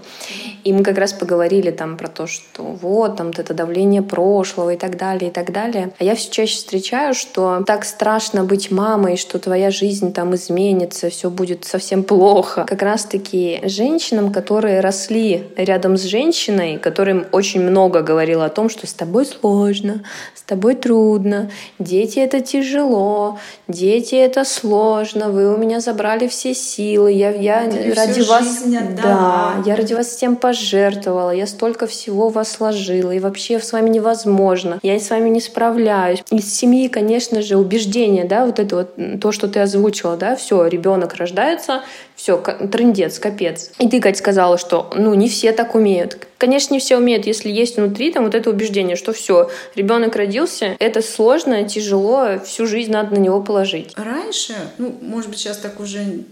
И 0.64 0.72
мы 0.72 0.84
как 0.84 0.98
раз 0.98 1.12
поговорили 1.12 1.70
там 1.70 1.96
про 1.96 2.08
то, 2.08 2.26
что 2.26 2.62
вот 2.62 3.16
там 3.16 3.30
это 3.30 3.54
давление 3.54 4.02
прошлого 4.02 4.74
и 4.74 4.76
так 4.76 4.96
далее, 4.96 5.30
и 5.30 5.32
так 5.32 5.52
далее. 5.52 5.92
А 5.98 6.04
я 6.04 6.14
все 6.14 6.30
чаще 6.30 6.56
встречаю, 6.56 7.14
что 7.14 7.62
так 7.66 7.84
страшно 7.84 8.44
быть 8.44 8.70
мамой, 8.70 9.16
что 9.16 9.38
твоя 9.38 9.70
жизнь 9.70 10.12
там 10.12 10.34
изменится, 10.34 11.10
все 11.10 11.30
будет 11.30 11.64
совсем 11.64 12.04
плохо. 12.04 12.64
Как 12.68 12.82
раз-таки 12.82 13.60
женщинам, 13.64 14.32
которые 14.32 14.80
росли 14.80 15.48
рядом 15.56 15.96
с 15.96 16.02
женщиной, 16.02 16.78
которым 16.78 17.26
очень 17.32 17.62
много 17.62 18.02
говорила 18.02 18.44
о 18.44 18.50
том, 18.50 18.68
что 18.68 18.86
с 18.86 18.92
тобой 18.92 19.26
сложно, 19.26 20.04
с 20.34 20.42
тобой 20.42 20.74
трудно, 20.74 21.50
дети 21.78 22.18
это 22.18 22.40
тяжело, 22.40 23.38
дети 23.68 24.14
это 24.14 24.44
сложно, 24.44 25.30
вы 25.30 25.54
у 25.54 25.56
меня 25.56 25.80
забрали 25.80 26.28
все 26.28 26.54
силы, 26.54 27.12
я, 27.12 27.30
я 27.30 27.68
Ты 27.68 27.94
ради 27.94 28.20
вас, 28.22 28.64
да, 29.02 29.62
я 29.64 29.76
ради 29.76 29.94
вас 29.94 30.08
всем 30.08 30.36
пожертвовала, 30.36 31.30
я 31.30 31.46
столько 31.46 31.86
всего 31.86 32.28
вас 32.28 32.52
сложила, 32.52 33.12
и 33.12 33.18
вообще 33.18 33.60
с 33.60 33.72
вами 33.72 33.90
невозможно, 33.90 34.78
я 34.82 34.98
с 34.98 35.10
вами 35.10 35.28
не 35.28 35.40
справляюсь. 35.40 36.22
Из 36.30 36.54
семьи, 36.54 36.88
конечно 36.88 37.42
же, 37.42 37.56
убеждение, 37.56 38.24
да, 38.24 38.46
вот 38.46 38.58
это 38.58 38.76
вот 38.76 39.20
то, 39.20 39.32
что 39.32 39.48
ты 39.48 39.60
озвучила, 39.60 40.16
да, 40.16 40.36
все, 40.36 40.66
ребенок 40.66 41.14
рождается, 41.14 41.82
все, 42.18 42.36
трындец, 42.36 43.20
капец. 43.20 43.70
И 43.78 43.88
ты, 43.88 44.00
Кать, 44.00 44.18
сказала, 44.18 44.58
что, 44.58 44.90
ну, 44.96 45.14
не 45.14 45.28
все 45.28 45.52
так 45.52 45.76
умеют. 45.76 46.26
Конечно, 46.36 46.74
не 46.74 46.80
все 46.80 46.96
умеют, 46.96 47.26
если 47.26 47.48
есть 47.48 47.76
внутри 47.76 48.10
там 48.10 48.24
вот 48.24 48.34
это 48.34 48.50
убеждение, 48.50 48.96
что 48.96 49.12
все, 49.12 49.50
ребенок 49.76 50.16
родился, 50.16 50.74
это 50.80 51.00
сложно, 51.00 51.62
тяжело, 51.62 52.40
всю 52.44 52.66
жизнь 52.66 52.90
надо 52.90 53.14
на 53.14 53.20
него 53.20 53.40
положить. 53.40 53.92
Раньше, 53.96 54.54
ну, 54.78 54.92
может 55.00 55.30
быть, 55.30 55.38
сейчас 55.38 55.58
так 55.58 55.78
уже 55.78 56.24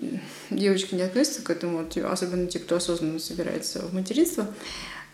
девочки 0.50 0.96
не 0.96 1.02
относятся 1.02 1.42
к 1.42 1.50
этому, 1.50 1.84
особенно 2.10 2.48
те, 2.48 2.58
кто 2.58 2.76
осознанно 2.76 3.20
собирается 3.20 3.78
в 3.78 3.94
материнство, 3.94 4.48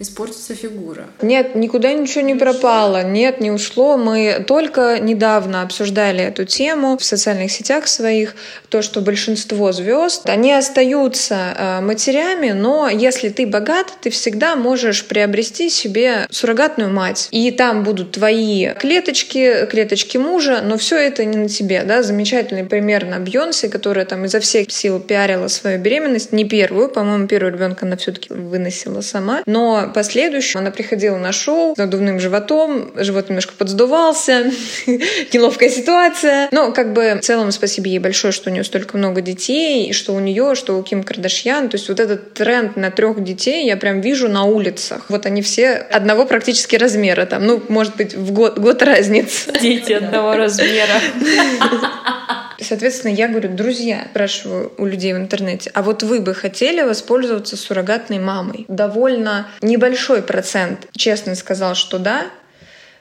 испортится 0.02 0.54
фигура. 0.54 1.06
Нет, 1.20 1.54
никуда 1.54 1.92
ничего 1.92 2.22
не 2.22 2.34
пропало, 2.34 3.02
нет, 3.02 3.40
не 3.40 3.50
ушло. 3.50 3.96
Мы 3.96 4.44
только 4.46 4.98
недавно 5.00 5.62
обсуждали 5.62 6.22
эту 6.22 6.44
тему 6.44 6.98
в 6.98 7.04
социальных 7.04 7.50
сетях 7.50 7.88
своих, 7.88 8.34
то, 8.68 8.82
что 8.82 9.00
большинство 9.00 9.72
звезд, 9.72 10.28
они 10.28 10.52
остаются 10.52 11.54
э, 11.56 11.80
матерями, 11.80 12.50
но 12.50 12.88
если 12.88 13.28
ты 13.28 13.46
богат, 13.46 13.92
ты 14.00 14.10
всегда 14.10 14.56
можешь 14.56 15.04
приобрести 15.06 15.70
себе 15.70 16.26
суррогатную 16.30 16.90
мать. 16.90 17.28
И 17.30 17.50
там 17.50 17.84
будут 17.84 18.12
твои 18.12 18.70
клеточки, 18.74 19.66
клеточки 19.66 20.16
мужа, 20.16 20.60
но 20.62 20.76
все 20.78 20.96
это 20.96 21.24
не 21.24 21.36
на 21.36 21.48
тебе, 21.48 21.82
да, 21.84 22.02
замечательный 22.02 22.64
пример 22.64 23.04
на 23.06 23.18
Бьонсе, 23.18 23.68
которая 23.68 24.04
там 24.04 24.24
изо 24.24 24.40
всех 24.40 24.70
сил 24.70 25.00
пиарила 25.00 25.48
свою 25.48 25.78
беременность, 25.78 26.32
не 26.32 26.44
первую, 26.44 26.88
по-моему, 26.88 27.26
первую 27.26 27.52
ребенка 27.52 27.86
она 27.86 27.96
все-таки 27.96 28.32
выносила 28.32 29.00
сама, 29.00 29.42
но 29.46 29.90
последующем 29.92 30.60
она 30.60 30.70
приходила 30.70 31.16
на 31.16 31.32
шоу 31.32 31.74
с 31.74 31.78
надувным 31.78 32.18
животом, 32.20 32.90
живот 32.96 33.28
немножко 33.28 33.54
подсдувался, 33.56 34.50
неловкая 34.86 35.68
ситуация. 35.68 36.48
Но 36.50 36.72
как 36.72 36.92
бы 36.92 37.18
в 37.20 37.20
целом 37.20 37.52
спасибо 37.52 37.88
ей 37.88 37.98
большое, 37.98 38.32
что 38.32 38.50
у 38.50 38.52
нее 38.52 38.64
столько 38.64 38.96
много 38.96 39.20
детей, 39.20 39.86
и 39.86 39.92
что 39.92 40.12
у 40.12 40.20
нее, 40.20 40.54
что 40.54 40.78
у 40.78 40.82
Ким 40.82 41.02
Кардашьян. 41.02 41.68
То 41.68 41.76
есть 41.76 41.88
вот 41.88 42.00
этот 42.00 42.34
тренд 42.34 42.76
на 42.76 42.90
трех 42.90 43.22
детей 43.22 43.66
я 43.66 43.76
прям 43.76 44.00
вижу 44.00 44.28
на 44.28 44.44
улицах. 44.44 45.06
Вот 45.08 45.26
они 45.26 45.42
все 45.42 45.72
одного 45.72 46.24
практически 46.24 46.76
размера 46.76 47.26
там, 47.26 47.46
ну, 47.46 47.62
может 47.68 47.96
быть, 47.96 48.14
в 48.14 48.32
год, 48.32 48.58
год 48.58 48.82
разницы. 48.82 49.52
Дети 49.60 49.92
одного 49.92 50.36
размера. 50.36 51.00
Соответственно, 52.72 53.12
я 53.12 53.28
говорю, 53.28 53.50
друзья, 53.50 54.06
спрашиваю 54.12 54.72
у 54.78 54.86
людей 54.86 55.12
в 55.12 55.18
интернете, 55.18 55.70
а 55.74 55.82
вот 55.82 56.02
вы 56.02 56.20
бы 56.20 56.32
хотели 56.32 56.80
воспользоваться 56.80 57.54
суррогатной 57.58 58.18
мамой? 58.18 58.64
Довольно 58.66 59.46
небольшой 59.60 60.22
процент 60.22 60.88
честно 60.96 61.34
сказал, 61.34 61.74
что 61.74 61.98
да, 61.98 62.30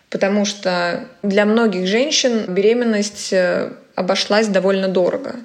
потому 0.09 0.43
что 0.43 1.05
для 1.23 1.45
многих 1.45 1.87
женщин 1.87 2.53
беременность 2.53 3.31
э, 3.31 3.71
обошлась 3.95 4.47
довольно 4.47 4.89
дорого. 4.89 5.35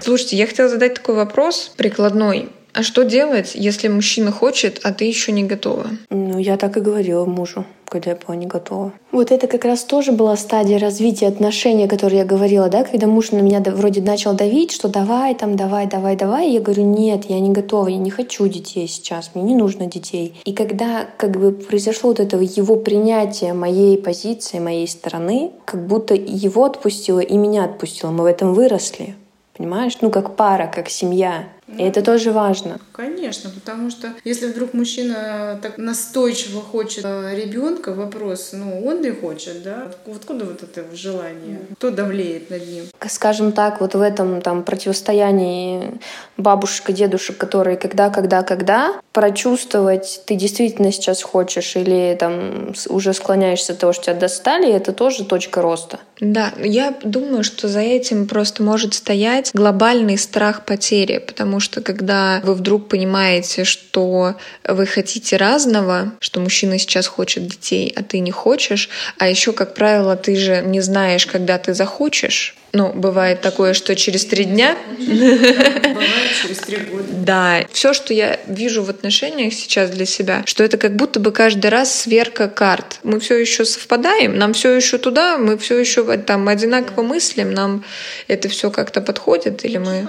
Слушайте, 0.00 0.36
я 0.36 0.46
хотела 0.46 0.68
задать 0.68 0.92
такой 0.92 1.14
вопрос 1.14 1.72
прикладной. 1.78 2.50
А 2.74 2.82
что 2.82 3.04
делать, 3.04 3.52
если 3.54 3.88
мужчина 3.88 4.32
хочет, 4.32 4.80
а 4.82 4.92
ты 4.92 5.04
еще 5.04 5.30
не 5.30 5.44
готова? 5.44 5.88
Ну, 6.08 6.38
я 6.38 6.56
так 6.56 6.78
и 6.78 6.80
говорила 6.80 7.26
мужу, 7.26 7.66
когда 7.84 8.12
я 8.12 8.16
была 8.16 8.34
не 8.34 8.46
готова. 8.46 8.92
Вот 9.10 9.30
это 9.30 9.46
как 9.46 9.66
раз 9.66 9.84
тоже 9.84 10.12
была 10.12 10.34
стадия 10.36 10.78
развития 10.78 11.26
отношений, 11.26 11.84
о 11.84 11.88
которой 11.88 12.14
я 12.16 12.24
говорила, 12.24 12.70
да, 12.70 12.84
когда 12.84 13.06
муж 13.06 13.30
на 13.32 13.40
меня 13.40 13.60
вроде 13.60 14.00
начал 14.00 14.32
давить, 14.32 14.72
что 14.72 14.88
давай 14.88 15.34
там, 15.34 15.54
давай, 15.54 15.86
давай, 15.86 16.16
давай. 16.16 16.50
Я 16.50 16.60
говорю, 16.60 16.84
нет, 16.84 17.26
я 17.26 17.40
не 17.40 17.50
готова, 17.50 17.88
я 17.88 17.98
не 17.98 18.10
хочу 18.10 18.48
детей 18.48 18.88
сейчас, 18.88 19.32
мне 19.34 19.44
не 19.44 19.54
нужно 19.54 19.84
детей. 19.84 20.40
И 20.46 20.54
когда 20.54 21.06
как 21.18 21.32
бы 21.38 21.52
произошло 21.52 22.08
вот 22.08 22.20
это 22.20 22.38
его 22.38 22.76
принятие 22.76 23.52
моей 23.52 23.98
позиции, 23.98 24.60
моей 24.60 24.88
стороны, 24.88 25.50
как 25.66 25.86
будто 25.86 26.14
его 26.14 26.64
отпустило 26.64 27.20
и 27.20 27.36
меня 27.36 27.64
отпустило. 27.64 28.10
Мы 28.10 28.22
в 28.22 28.26
этом 28.26 28.54
выросли. 28.54 29.14
Понимаешь? 29.56 29.98
Ну, 30.00 30.10
как 30.10 30.34
пара, 30.34 30.70
как 30.74 30.88
семья. 30.88 31.44
И 31.78 31.82
это 31.82 32.02
тоже 32.02 32.32
важно. 32.32 32.78
Конечно, 32.92 33.50
потому 33.50 33.90
что 33.90 34.12
если 34.24 34.46
вдруг 34.46 34.74
мужчина 34.74 35.58
так 35.62 35.78
настойчиво 35.78 36.60
хочет 36.60 37.04
э, 37.04 37.34
ребенка, 37.34 37.92
вопрос, 37.92 38.50
ну, 38.52 38.86
он 38.86 39.02
ли 39.02 39.10
хочет, 39.10 39.62
да? 39.62 39.90
Откуда 40.06 40.44
вот 40.44 40.62
это 40.62 40.84
желание? 40.94 41.60
Кто 41.76 41.90
давлеет 41.90 42.50
над 42.50 42.66
ним? 42.66 42.84
Скажем 43.08 43.52
так, 43.52 43.80
вот 43.80 43.94
в 43.94 44.00
этом 44.00 44.40
там 44.42 44.62
противостоянии 44.62 46.00
бабушек 46.36 46.90
и 46.90 46.92
дедушек, 46.92 47.36
которые 47.36 47.76
когда, 47.76 48.10
когда, 48.10 48.42
когда, 48.42 49.00
прочувствовать, 49.12 50.22
ты 50.26 50.34
действительно 50.34 50.92
сейчас 50.92 51.22
хочешь 51.22 51.76
или 51.76 52.16
там 52.18 52.74
уже 52.88 53.12
склоняешься 53.12 53.72
от 53.72 53.78
того, 53.78 53.92
что 53.92 54.04
тебя 54.04 54.14
достали, 54.14 54.72
это 54.72 54.92
тоже 54.92 55.24
точка 55.24 55.62
роста. 55.62 56.00
Да, 56.20 56.52
я 56.58 56.94
думаю, 57.02 57.44
что 57.44 57.68
за 57.68 57.80
этим 57.80 58.26
просто 58.26 58.62
может 58.62 58.94
стоять 58.94 59.50
глобальный 59.54 60.16
страх 60.18 60.64
потери, 60.64 61.18
потому 61.18 61.60
что 61.62 61.80
когда 61.80 62.42
вы 62.44 62.54
вдруг 62.54 62.88
понимаете, 62.88 63.64
что 63.64 64.36
вы 64.68 64.86
хотите 64.86 65.38
разного, 65.38 66.12
что 66.20 66.40
мужчина 66.40 66.78
сейчас 66.78 67.06
хочет 67.06 67.46
детей, 67.46 67.90
а 67.96 68.02
ты 68.02 68.18
не 68.18 68.30
хочешь, 68.30 68.90
а 69.16 69.28
еще, 69.28 69.52
как 69.52 69.74
правило, 69.74 70.16
ты 70.16 70.36
же 70.36 70.60
не 70.62 70.80
знаешь, 70.80 71.26
когда 71.26 71.56
ты 71.58 71.72
захочешь, 71.72 72.54
ну, 72.74 72.90
бывает 72.94 73.42
такое, 73.42 73.74
что 73.74 73.94
через 73.94 74.24
три 74.24 74.44
дня. 74.44 74.76
Бывает 74.98 76.32
через 76.42 76.58
три 76.58 76.76
года. 76.78 77.04
Да. 77.10 77.66
Все, 77.70 77.92
что 77.92 78.14
я 78.14 78.40
вижу 78.46 78.82
в 78.82 78.88
отношениях 78.88 79.52
сейчас 79.52 79.90
для 79.90 80.06
себя, 80.06 80.42
что 80.46 80.64
это 80.64 80.78
как 80.78 80.96
будто 80.96 81.20
бы 81.20 81.32
каждый 81.32 81.66
раз 81.66 81.94
сверка 81.94 82.48
карт. 82.48 82.98
Мы 83.02 83.20
все 83.20 83.36
еще 83.36 83.66
совпадаем, 83.66 84.38
нам 84.38 84.54
все 84.54 84.72
еще 84.72 84.96
туда, 84.96 85.36
мы 85.36 85.58
все 85.58 85.78
еще 85.78 86.16
там 86.16 86.48
одинаково 86.48 87.02
мыслим, 87.02 87.52
нам 87.52 87.84
это 88.26 88.48
все 88.48 88.70
как-то 88.70 89.02
подходит, 89.02 89.66
или 89.66 89.76
мы. 89.76 90.08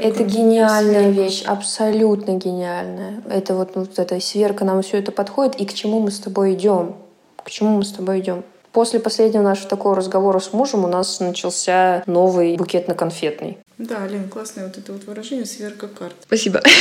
Это 0.00 0.24
гениальная 0.24 1.10
вещь, 1.10 1.42
абсолютно 1.44 2.32
гениальная. 2.32 3.22
Это 3.30 3.54
вот, 3.54 3.70
вот 3.76 3.98
эта 4.00 4.20
сверка, 4.20 4.64
нам 4.64 4.82
все 4.82 4.98
это 4.98 5.12
подходит, 5.12 5.60
и 5.60 5.64
к 5.64 5.72
чему 5.72 6.00
мы 6.00 6.10
с 6.10 6.18
тобой 6.18 6.54
идем? 6.54 6.96
К 7.44 7.50
чему 7.50 7.76
мы 7.76 7.84
с 7.84 7.92
тобой 7.92 8.18
идем? 8.18 8.42
После 8.74 8.98
последнего 8.98 9.42
нашего 9.42 9.68
такого 9.68 9.94
разговора 9.94 10.40
с 10.40 10.52
мужем 10.52 10.84
у 10.84 10.88
нас 10.88 11.20
начался 11.20 12.02
новый 12.06 12.56
букетно-конфетный. 12.56 13.58
Да, 13.78 14.04
Лен, 14.08 14.28
классное 14.28 14.66
вот 14.66 14.76
это 14.76 14.92
вот 14.92 15.04
выражение 15.04 15.46
«сверка 15.46 15.86
карт». 15.86 16.16
Спасибо. 16.26 16.60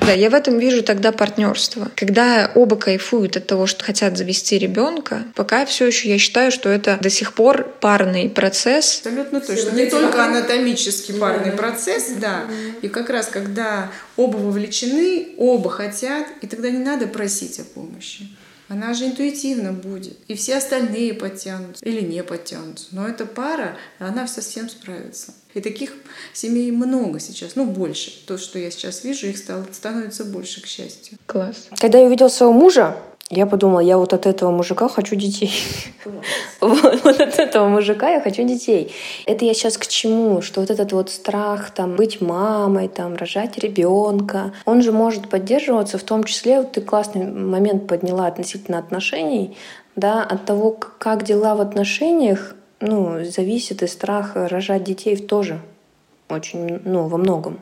Да, 0.00 0.14
я 0.14 0.30
в 0.30 0.34
этом 0.34 0.58
вижу 0.58 0.82
тогда 0.82 1.12
партнерство. 1.12 1.90
Когда 1.94 2.50
оба 2.54 2.76
кайфуют 2.76 3.36
от 3.36 3.46
того, 3.46 3.66
что 3.66 3.84
хотят 3.84 4.16
завести 4.16 4.56
ребенка, 4.56 5.24
пока 5.34 5.66
все 5.66 5.86
еще 5.86 6.08
я 6.08 6.16
считаю, 6.16 6.50
что 6.50 6.70
это 6.70 6.96
до 6.98 7.10
сих 7.10 7.34
пор 7.34 7.64
парный 7.78 8.30
процесс. 8.30 9.02
Абсолютно 9.04 9.42
точно. 9.42 9.72
Не 9.72 9.84
только 9.84 10.24
анатомический 10.24 11.12
парный 11.12 11.52
процесс, 11.52 12.12
да. 12.18 12.44
И 12.80 12.88
как 12.88 13.10
раз 13.10 13.26
когда 13.26 13.90
оба 14.16 14.38
вовлечены, 14.38 15.34
оба 15.36 15.68
хотят, 15.68 16.26
и 16.40 16.46
тогда 16.46 16.70
не 16.70 16.78
надо 16.78 17.06
просить 17.06 17.60
о 17.60 17.64
помощи. 17.64 18.28
Она 18.68 18.92
же 18.92 19.06
интуитивно 19.06 19.72
будет. 19.72 20.18
И 20.28 20.34
все 20.34 20.56
остальные 20.56 21.14
подтянутся 21.14 21.84
или 21.84 22.00
не 22.00 22.22
подтянутся. 22.22 22.86
Но 22.92 23.08
эта 23.08 23.24
пара, 23.24 23.76
она 23.98 24.26
совсем 24.26 24.68
справится. 24.68 25.34
И 25.54 25.60
таких 25.60 25.94
семей 26.34 26.70
много 26.70 27.18
сейчас, 27.18 27.56
ну 27.56 27.64
больше. 27.64 28.12
То, 28.26 28.36
что 28.36 28.58
я 28.58 28.70
сейчас 28.70 29.04
вижу, 29.04 29.26
их 29.26 29.38
стало, 29.38 29.66
становится 29.72 30.24
больше, 30.24 30.62
к 30.62 30.66
счастью. 30.66 31.18
Класс. 31.26 31.68
Когда 31.78 31.98
я 31.98 32.04
увидела 32.04 32.28
своего 32.28 32.52
мужа, 32.52 33.00
я 33.30 33.46
подумала, 33.46 33.80
я 33.80 33.98
вот 33.98 34.14
от 34.14 34.26
этого 34.26 34.50
мужика 34.50 34.88
хочу 34.88 35.14
детей. 35.16 35.52
Вот, 36.60 37.20
от 37.20 37.38
этого 37.38 37.68
мужика 37.68 38.08
я 38.10 38.20
хочу 38.20 38.42
детей. 38.42 38.92
Это 39.26 39.44
я 39.44 39.54
сейчас 39.54 39.78
к 39.78 39.86
чему? 39.86 40.42
Что 40.42 40.60
вот 40.60 40.70
этот 40.70 40.92
вот 40.92 41.10
страх 41.10 41.70
там 41.70 41.94
быть 41.94 42.20
мамой, 42.20 42.88
там 42.88 43.14
рожать 43.14 43.58
ребенка, 43.58 44.52
он 44.64 44.82
же 44.82 44.90
может 44.90 45.28
поддерживаться 45.28 45.98
в 45.98 46.02
том 46.02 46.24
числе, 46.24 46.58
вот 46.58 46.72
ты 46.72 46.80
классный 46.80 47.26
момент 47.30 47.86
подняла 47.86 48.26
относительно 48.26 48.78
отношений, 48.78 49.56
да, 49.94 50.24
от 50.24 50.46
того, 50.46 50.72
как 50.72 51.24
дела 51.24 51.54
в 51.54 51.60
отношениях, 51.60 52.56
ну, 52.80 53.24
зависит 53.24 53.82
и 53.82 53.86
страх 53.86 54.32
рожать 54.34 54.84
детей 54.84 55.16
тоже 55.16 55.60
очень, 56.28 56.80
ну, 56.84 57.08
во 57.08 57.18
многом. 57.18 57.58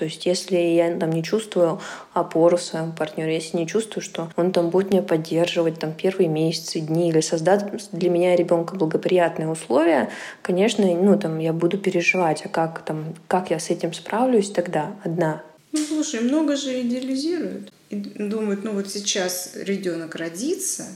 То 0.00 0.06
есть 0.06 0.24
если 0.24 0.56
я 0.56 0.96
там 0.96 1.10
не 1.10 1.22
чувствую 1.22 1.78
опору 2.14 2.56
в 2.56 2.62
своем 2.62 2.92
партнере, 2.92 3.34
если 3.34 3.58
не 3.58 3.66
чувствую, 3.66 4.02
что 4.02 4.32
он 4.34 4.50
там 4.50 4.70
будет 4.70 4.92
меня 4.92 5.02
поддерживать 5.02 5.78
там 5.78 5.92
первые 5.92 6.26
месяцы, 6.26 6.80
дни 6.80 7.10
или 7.10 7.20
создать 7.20 7.66
для 7.92 8.08
меня 8.08 8.34
ребенка 8.34 8.76
благоприятные 8.76 9.46
условия, 9.50 10.08
конечно, 10.40 10.86
ну 10.86 11.18
там 11.18 11.38
я 11.38 11.52
буду 11.52 11.76
переживать, 11.76 12.46
а 12.46 12.48
как 12.48 12.82
там, 12.82 13.14
как 13.28 13.50
я 13.50 13.58
с 13.58 13.68
этим 13.68 13.92
справлюсь 13.92 14.50
тогда 14.50 14.96
одна. 15.04 15.42
Ну 15.72 15.80
слушай, 15.84 16.20
много 16.20 16.56
же 16.56 16.80
идеализируют 16.80 17.70
и 17.90 17.96
думают, 17.96 18.64
ну 18.64 18.72
вот 18.72 18.88
сейчас 18.88 19.52
ребенок 19.54 20.14
родится, 20.14 20.86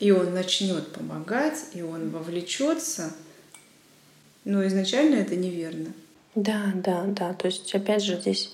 и 0.00 0.10
он 0.10 0.34
начнет 0.34 0.88
помогать, 0.88 1.60
и 1.74 1.82
он 1.82 2.10
вовлечется. 2.10 3.12
Но 4.44 4.66
изначально 4.66 5.14
это 5.14 5.36
неверно. 5.36 5.92
Да, 6.42 6.72
да, 6.74 7.04
да. 7.08 7.32
То 7.34 7.46
есть, 7.46 7.74
опять 7.74 8.02
же, 8.04 8.18
здесь... 8.20 8.50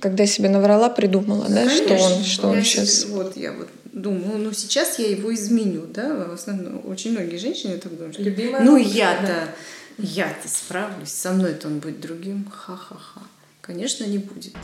Когда 0.00 0.26
себе 0.26 0.48
наврала, 0.48 0.88
придумала, 0.90 1.48
да, 1.48 1.66
Конечно. 1.66 1.96
что 1.98 2.04
он, 2.04 2.24
что 2.24 2.48
он 2.48 2.54
себе- 2.62 2.64
сейчас... 2.64 3.04
Вот 3.06 3.36
я 3.36 3.52
вот 3.52 3.68
думаю, 3.92 4.38
ну 4.38 4.52
сейчас 4.52 4.98
я 4.98 5.08
его 5.08 5.34
изменю, 5.34 5.86
да, 5.86 6.26
в 6.26 6.32
основном 6.32 6.82
очень 6.88 7.12
многие 7.12 7.38
женщины 7.38 7.78
так 7.78 7.92
думают. 7.96 8.14
что, 8.14 8.22
Любимая 8.22 8.62
ну 8.62 8.76
я-то, 8.76 9.48
я-то 9.96 10.48
справлюсь, 10.48 11.10
со 11.10 11.32
мной-то 11.32 11.68
он 11.68 11.78
будет 11.78 12.00
другим, 12.00 12.48
ха-ха-ха. 12.50 13.22
Конечно, 13.60 14.04
не 14.04 14.18
будет. 14.18 14.54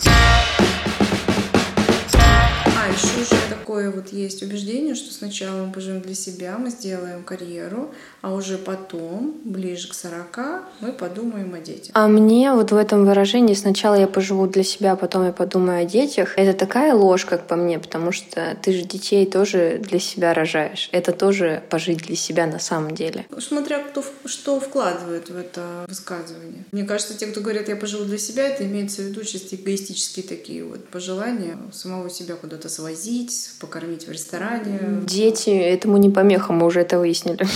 А, 2.84 2.88
еще 2.88 3.22
уже 3.22 3.42
такое 3.48 3.90
вот 3.90 4.12
есть 4.12 4.42
убеждение, 4.42 4.94
что 4.94 5.10
сначала 5.10 5.64
мы 5.64 5.72
поживем 5.72 6.02
для 6.02 6.14
себя, 6.14 6.58
мы 6.58 6.68
сделаем 6.68 7.24
карьеру, 7.24 7.94
а 8.20 8.34
уже 8.34 8.58
потом, 8.58 9.40
ближе 9.42 9.88
к 9.88 9.94
40, 9.94 10.38
мы 10.80 10.92
подумаем 10.92 11.54
о 11.54 11.60
детях. 11.60 11.92
А 11.94 12.08
мне 12.08 12.52
вот 12.52 12.72
в 12.72 12.76
этом 12.76 13.06
выражении 13.06 13.54
сначала 13.54 13.94
я 13.94 14.06
поживу 14.06 14.46
для 14.46 14.64
себя, 14.64 14.92
а 14.92 14.96
потом 14.96 15.24
я 15.24 15.32
подумаю 15.32 15.80
о 15.80 15.84
детях. 15.86 16.34
Это 16.36 16.52
такая 16.52 16.92
ложь, 16.92 17.24
как 17.24 17.46
по 17.46 17.56
мне, 17.56 17.78
потому 17.78 18.12
что 18.12 18.54
ты 18.60 18.74
же 18.74 18.82
детей 18.82 19.24
тоже 19.24 19.80
для 19.82 19.98
себя 19.98 20.34
рожаешь. 20.34 20.90
Это 20.92 21.12
тоже 21.12 21.62
пожить 21.70 22.06
для 22.06 22.16
себя 22.16 22.46
на 22.46 22.58
самом 22.58 22.94
деле. 22.94 23.24
Смотря 23.38 23.78
кто 23.78 24.04
что 24.26 24.60
вкладывает 24.60 25.30
в 25.30 25.38
это 25.38 25.86
высказывание. 25.88 26.64
Мне 26.70 26.84
кажется, 26.84 27.16
те, 27.16 27.28
кто 27.28 27.40
говорят, 27.40 27.70
я 27.70 27.76
поживу 27.76 28.04
для 28.04 28.18
себя, 28.18 28.46
это 28.46 28.64
имеется 28.64 29.00
в 29.00 29.06
виду 29.06 29.24
чисто 29.24 29.56
эгоистические 29.56 30.26
такие 30.26 30.64
вот 30.64 30.86
пожелания 30.88 31.56
самого 31.72 32.10
себя 32.10 32.34
куда-то 32.34 32.73
свозить, 32.74 33.50
покормить 33.60 34.06
в 34.06 34.10
ресторане. 34.10 34.78
Дети 35.06 35.50
этому 35.50 35.96
не 35.96 36.10
помеха, 36.10 36.52
мы 36.52 36.66
уже 36.66 36.80
это 36.80 36.98
выяснили. 36.98 37.46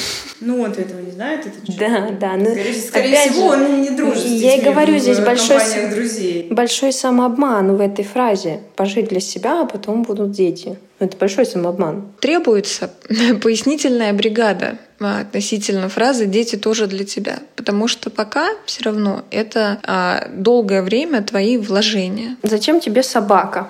Ну, 0.40 0.62
он 0.62 0.70
этого 0.70 1.00
не 1.00 1.10
знает, 1.10 1.46
это 1.46 1.66
чё? 1.66 1.78
Да, 1.78 2.10
да. 2.20 2.36
ну, 2.36 2.50
Скорее, 2.50 2.74
скорее 2.74 3.12
опять 3.14 3.32
всего, 3.32 3.56
же, 3.56 3.64
он 3.64 3.82
не 3.82 3.90
дружит 3.90 4.22
с 4.22 4.26
Я 4.26 4.54
и 4.54 4.56
детьми 4.58 4.70
говорю, 4.72 4.94
в 4.94 4.98
здесь 5.00 5.18
большой, 5.18 5.60
друзей. 5.92 6.48
большой 6.50 6.92
самообман 6.92 7.76
в 7.76 7.80
этой 7.80 8.04
фразе. 8.04 8.60
Пожить 8.76 9.08
для 9.08 9.20
себя, 9.20 9.62
а 9.62 9.66
потом 9.66 10.04
будут 10.04 10.30
дети. 10.30 10.78
Ну, 11.00 11.06
Это 11.06 11.16
большой 11.16 11.46
самообман. 11.46 12.12
Требуется 12.20 12.90
пояснительная 13.42 14.12
бригада 14.12 14.78
а, 15.00 15.20
относительно 15.20 15.88
фразы 15.88 16.26
«дети 16.26 16.56
тоже 16.56 16.86
для 16.86 17.04
тебя», 17.04 17.40
потому 17.56 17.88
что 17.88 18.10
пока 18.10 18.48
все 18.66 18.84
равно 18.84 19.24
это 19.30 19.78
а, 19.84 20.28
долгое 20.32 20.82
время 20.82 21.22
твои 21.22 21.56
вложения. 21.56 22.36
Зачем 22.42 22.80
тебе 22.80 23.02
собака? 23.02 23.68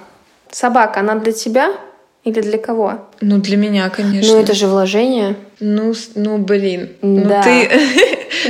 Собака, 0.50 1.00
она 1.00 1.14
для 1.16 1.32
тебя 1.32 1.72
или 2.24 2.40
для 2.40 2.58
кого? 2.58 3.08
Ну, 3.20 3.38
для 3.38 3.56
меня, 3.56 3.88
конечно. 3.90 4.34
Ну, 4.34 4.40
это 4.40 4.54
же 4.54 4.66
вложение. 4.66 5.37
Ну, 5.61 5.94
ну 6.14 6.38
блин. 6.38 6.90
Ну, 7.02 7.24
Да. 7.24 7.42
ты... 7.42 7.70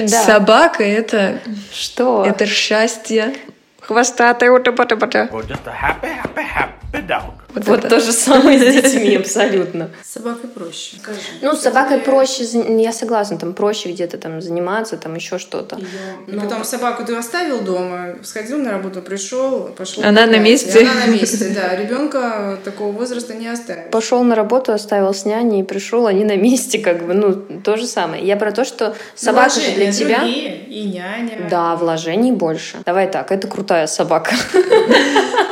Да. 0.01 0.23
Собака— 0.23 0.85
это... 0.85 1.41
Что? 1.73 2.25
Это 2.27 2.47
счастье. 2.47 3.35
Хвостатая 3.81 4.51
ута-пата-пата. 4.51 5.29
Or 5.33 5.43
just 5.47 5.67
a 5.67 5.73
happy, 5.73 6.09
happy, 6.09 6.45
happy 6.45 7.07
dog. 7.07 7.33
Вот 7.55 7.89
то 7.89 8.01
же 8.01 8.13
самое 8.13 8.59
с 8.59 8.75
детьми, 8.83 9.17
абсолютно. 9.17 9.91
С 10.05 10.15
собакой 10.15 10.51
проще. 10.51 10.97
Скажи. 11.01 11.19
Ну, 11.41 11.55
с 11.55 11.61
собакой 11.61 11.99
проще, 11.99 12.45
я 12.45 12.93
согласна, 12.93 13.39
там 13.39 13.55
проще 13.55 13.91
где-то 13.91 14.19
там 14.19 14.41
заниматься, 14.41 14.97
там 14.97 15.15
еще 15.15 15.39
что-то. 15.39 15.79
И 16.27 16.33
потом 16.33 16.65
собаку 16.65 17.05
ты 17.05 17.15
оставил 17.17 17.61
дома, 17.61 18.17
сходил 18.23 18.59
на 18.59 18.71
работу, 18.71 19.03
пришел, 19.03 19.71
пошел. 19.77 20.05
Она 20.05 20.27
на 20.27 20.39
месте. 20.39 20.81
Она 20.81 21.07
на 21.07 21.11
месте, 21.11 21.53
да. 21.55 21.75
Ребенка 21.75 22.59
такого 22.65 22.93
возраста 22.93 23.35
не 23.35 23.49
оставишь. 23.49 23.91
Пошел 23.91 24.23
на 24.23 24.35
работу, 24.35 24.73
оставил 24.73 25.15
с 25.15 25.25
няней, 25.25 25.65
пришел, 25.65 26.07
они 26.07 26.25
на 26.25 26.37
месте, 26.37 26.79
как 26.79 27.07
бы, 27.07 27.15
ну, 27.15 27.35
то 27.65 27.77
же 27.77 27.87
самое. 27.87 28.25
Я 28.25 28.37
про 28.37 28.53
то, 28.53 28.65
что 28.65 28.95
собака 29.15 29.61
же 29.61 29.73
для 29.73 29.93
тебя... 29.93 30.21
другие, 30.21 30.65
И 30.65 30.85
няня. 30.85 31.49
Да, 31.51 31.77
вложений 31.77 32.33
больше. 32.33 32.79
Давай 32.85 33.11
так, 33.11 33.33
это 33.33 33.49
крутая 33.49 33.87
собака. 33.87 34.35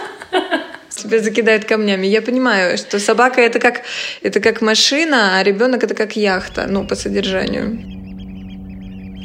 Тебя 1.07 1.23
закидает 1.23 1.65
камнями. 1.65 2.07
Я 2.07 2.21
понимаю, 2.21 2.77
что 2.79 2.99
собака 2.99 3.41
это 3.41 3.59
как, 3.59 3.83
это 4.23 4.41
как 4.41 4.61
машина, 4.61 5.39
а 5.39 5.43
ребенок 5.43 5.85
это 5.85 5.95
как 5.95 6.17
яхта, 6.17 6.67
ну, 6.69 6.87
по 6.87 6.95
содержанию. 6.97 7.79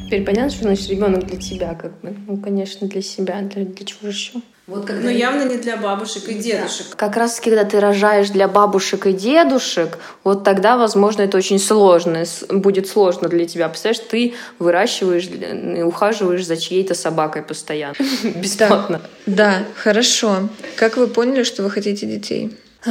Теперь 0.05 0.23
понятно, 0.23 0.49
что 0.49 0.63
значит 0.63 0.89
ребенок 0.89 1.25
для 1.25 1.37
тебя, 1.37 1.73
как 1.73 1.99
бы. 2.01 2.13
Ну, 2.27 2.37
конечно, 2.37 2.87
для 2.87 3.01
себя. 3.01 3.41
Для, 3.41 3.65
для 3.65 3.85
чего 3.85 4.09
еще? 4.09 4.33
Вот 4.71 4.85
когда 4.85 5.03
Но 5.03 5.09
явно 5.09 5.43
не 5.43 5.57
для 5.57 5.75
бабушек 5.75 6.29
и 6.29 6.35
дедушек. 6.35 6.95
Как 6.95 7.17
раз 7.17 7.41
когда 7.41 7.65
ты 7.65 7.81
рожаешь 7.81 8.29
для 8.29 8.47
бабушек 8.47 9.05
и 9.05 9.11
дедушек, 9.11 9.97
вот 10.23 10.45
тогда, 10.45 10.77
возможно, 10.77 11.23
это 11.23 11.37
очень 11.37 11.59
сложно, 11.59 12.23
будет 12.49 12.87
сложно 12.87 13.27
для 13.27 13.45
тебя. 13.45 13.67
Представляешь, 13.67 14.05
ты 14.09 14.33
выращиваешь 14.59 15.27
и 15.27 15.81
ухаживаешь 15.83 16.45
за 16.45 16.55
чьей-то 16.55 16.93
собакой 16.93 17.41
постоянно. 17.41 17.95
Бесплатно. 18.35 19.01
Да, 19.25 19.63
хорошо. 19.75 20.47
Как 20.77 20.95
вы 20.95 21.07
поняли, 21.07 21.43
что 21.43 21.63
вы 21.63 21.69
хотите 21.69 22.05
детей? 22.05 22.57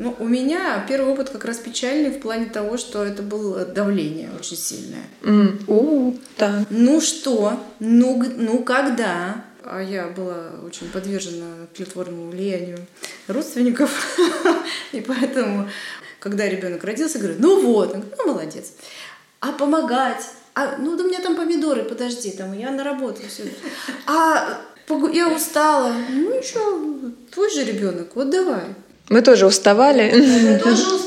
Ну, 0.00 0.14
у 0.20 0.28
меня 0.28 0.84
первый 0.88 1.12
опыт 1.12 1.30
как 1.30 1.44
раз 1.44 1.56
печальный 1.56 2.10
в 2.10 2.20
плане 2.20 2.46
того, 2.46 2.76
что 2.76 3.02
это 3.02 3.20
было 3.20 3.64
давление 3.64 4.30
очень 4.38 4.56
сильное. 4.56 5.02
М, 5.24 5.58
У, 5.66 6.14
Так. 6.36 6.66
Ну 6.70 7.00
что? 7.00 7.58
Ну, 7.80 8.22
ну 8.36 8.62
когда? 8.62 9.44
А 9.70 9.82
я 9.82 10.06
была 10.06 10.52
очень 10.64 10.88
подвержена 10.90 11.66
тлетворному 11.74 12.30
влиянию 12.30 12.78
родственников. 13.26 14.18
И 14.92 15.00
поэтому, 15.02 15.68
когда 16.20 16.48
ребенок 16.48 16.84
родился, 16.84 17.18
говорю, 17.18 17.36
ну 17.38 17.60
вот, 17.60 17.92
Он 17.92 18.00
говорит, 18.00 18.14
ну 18.16 18.32
молодец. 18.32 18.72
А 19.40 19.52
помогать? 19.52 20.24
А, 20.54 20.76
ну 20.78 20.96
да 20.96 21.04
у 21.04 21.06
меня 21.06 21.20
там 21.20 21.36
помидоры, 21.36 21.82
подожди, 21.82 22.30
там 22.30 22.58
я 22.58 22.70
на 22.70 22.82
работу 22.82 23.20
все. 23.28 23.44
А 24.06 24.58
я 25.12 25.28
устала. 25.28 25.92
Ну 26.08 26.38
ничего, 26.38 27.10
твой 27.30 27.50
же 27.50 27.62
ребенок, 27.64 28.16
вот 28.16 28.30
давай. 28.30 28.74
Мы 29.10 29.20
тоже 29.20 29.46
уставали. 29.46 30.10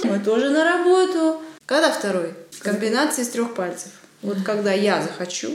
Мы 0.04 0.19
тоже 0.19 0.52
на 0.52 0.63
работу. 0.63 1.41
Когда 1.65 1.91
второй? 1.91 2.34
Комбинация 2.60 3.24
из 3.24 3.30
трех 3.30 3.56
пальцев. 3.56 3.91
Вот 4.21 4.38
когда 4.45 4.71
я 4.71 5.02
захочу, 5.02 5.50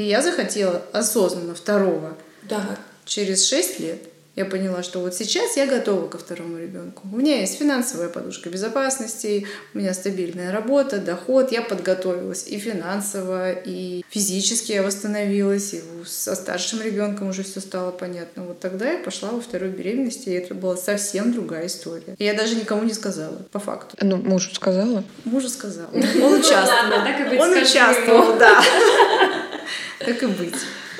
и 0.00 0.08
я 0.08 0.22
захотела 0.22 0.82
осознанно 0.92 1.54
второго, 1.54 2.16
Да. 2.48 2.78
через 3.04 3.46
6 3.46 3.80
лет 3.80 3.98
я 4.36 4.44
поняла, 4.46 4.82
что 4.82 5.00
вот 5.00 5.14
сейчас 5.14 5.56
я 5.56 5.66
готова 5.66 6.08
ко 6.08 6.16
второму 6.16 6.56
ребенку. 6.56 7.02
У 7.12 7.16
меня 7.16 7.40
есть 7.40 7.58
финансовая 7.58 8.08
подушка 8.08 8.48
безопасности, 8.48 9.46
у 9.74 9.78
меня 9.78 9.92
стабильная 9.92 10.52
работа, 10.52 10.98
доход, 10.98 11.52
я 11.52 11.60
подготовилась 11.60 12.46
и 12.46 12.58
финансово, 12.58 13.52
и 13.52 14.02
физически 14.08 14.72
я 14.72 14.82
восстановилась, 14.82 15.74
и 15.74 15.82
со 16.06 16.34
старшим 16.34 16.80
ребенком 16.80 17.28
уже 17.28 17.42
все 17.42 17.60
стало 17.60 17.90
понятно. 17.90 18.44
Вот 18.44 18.60
тогда 18.60 18.90
я 18.92 18.98
пошла 18.98 19.30
во 19.30 19.40
вторую 19.42 19.72
беременность, 19.72 20.26
и 20.26 20.30
это 20.30 20.54
была 20.54 20.76
совсем 20.76 21.32
другая 21.32 21.66
история. 21.66 22.14
И 22.16 22.24
я 22.24 22.32
даже 22.32 22.54
никому 22.54 22.84
не 22.84 22.94
сказала, 22.94 23.36
по 23.52 23.58
факту. 23.58 23.96
Ну, 24.00 24.16
мужу 24.16 24.54
сказала. 24.54 25.04
Мужу 25.24 25.48
сказал. 25.50 25.88
Он 25.92 26.32
участвовал. 26.34 27.40
Он 27.40 27.52
участвовал, 27.52 28.38
да. 28.38 28.62
Так 29.98 30.22
и 30.22 30.26
быть. 30.26 30.54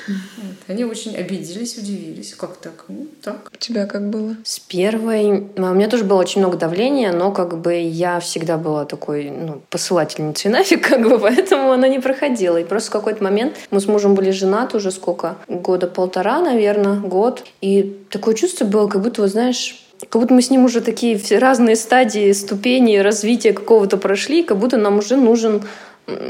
Вот. 0.09 0.57
Они 0.69 0.85
очень 0.85 1.17
обиделись, 1.17 1.77
удивились. 1.77 2.35
Как 2.35 2.57
так? 2.57 2.85
Ну, 2.89 3.07
так. 3.23 3.51
У 3.53 3.57
тебя 3.57 3.87
как 3.87 4.09
было? 4.11 4.37
С 4.45 4.59
первой... 4.59 5.49
а, 5.57 5.71
У 5.71 5.75
меня 5.75 5.89
тоже 5.89 6.05
было 6.05 6.19
очень 6.19 6.41
много 6.41 6.57
давления, 6.57 7.13
но 7.13 7.33
как 7.33 7.59
бы 7.59 7.75
я 7.75 8.21
всегда 8.21 8.57
была 8.57 8.85
такой, 8.85 9.31
ну, 9.31 9.63
посылательницей 9.71 10.51
нафиг, 10.51 10.89
как 10.89 11.09
бы, 11.09 11.19
поэтому 11.19 11.73
она 11.73 11.89
не 11.89 12.01
проходила. 12.01 12.57
И 12.57 12.65
просто 12.65 12.91
в 12.91 12.93
какой-то 12.93 13.23
момент 13.23 13.57
мы 13.71 13.81
с 13.81 13.87
мужем 13.87 14.15
были 14.15 14.31
женаты 14.31 14.79
уже 14.79 14.91
сколько? 14.91 15.37
Года 15.49 15.87
полтора, 15.87 16.41
наверное, 16.41 16.97
год. 16.97 17.45
И 17.61 17.99
такое 18.11 18.35
чувство 18.35 18.65
было, 18.65 18.89
как 18.89 19.03
будто, 19.03 19.23
вот 19.23 19.31
знаешь, 19.31 19.87
как 20.09 20.23
будто 20.23 20.35
мы 20.35 20.43
с 20.43 20.51
ним 20.51 20.65
уже 20.65 20.81
такие 20.81 21.19
все 21.19 21.39
разные 21.39 21.77
стадии, 21.77 22.33
ступени 22.33 22.97
развития 22.97 23.53
какого-то 23.53 23.97
прошли, 23.97 24.43
как 24.43 24.59
будто 24.59 24.77
нам 24.79 24.99
уже 24.99 25.17
нужен 25.17 25.63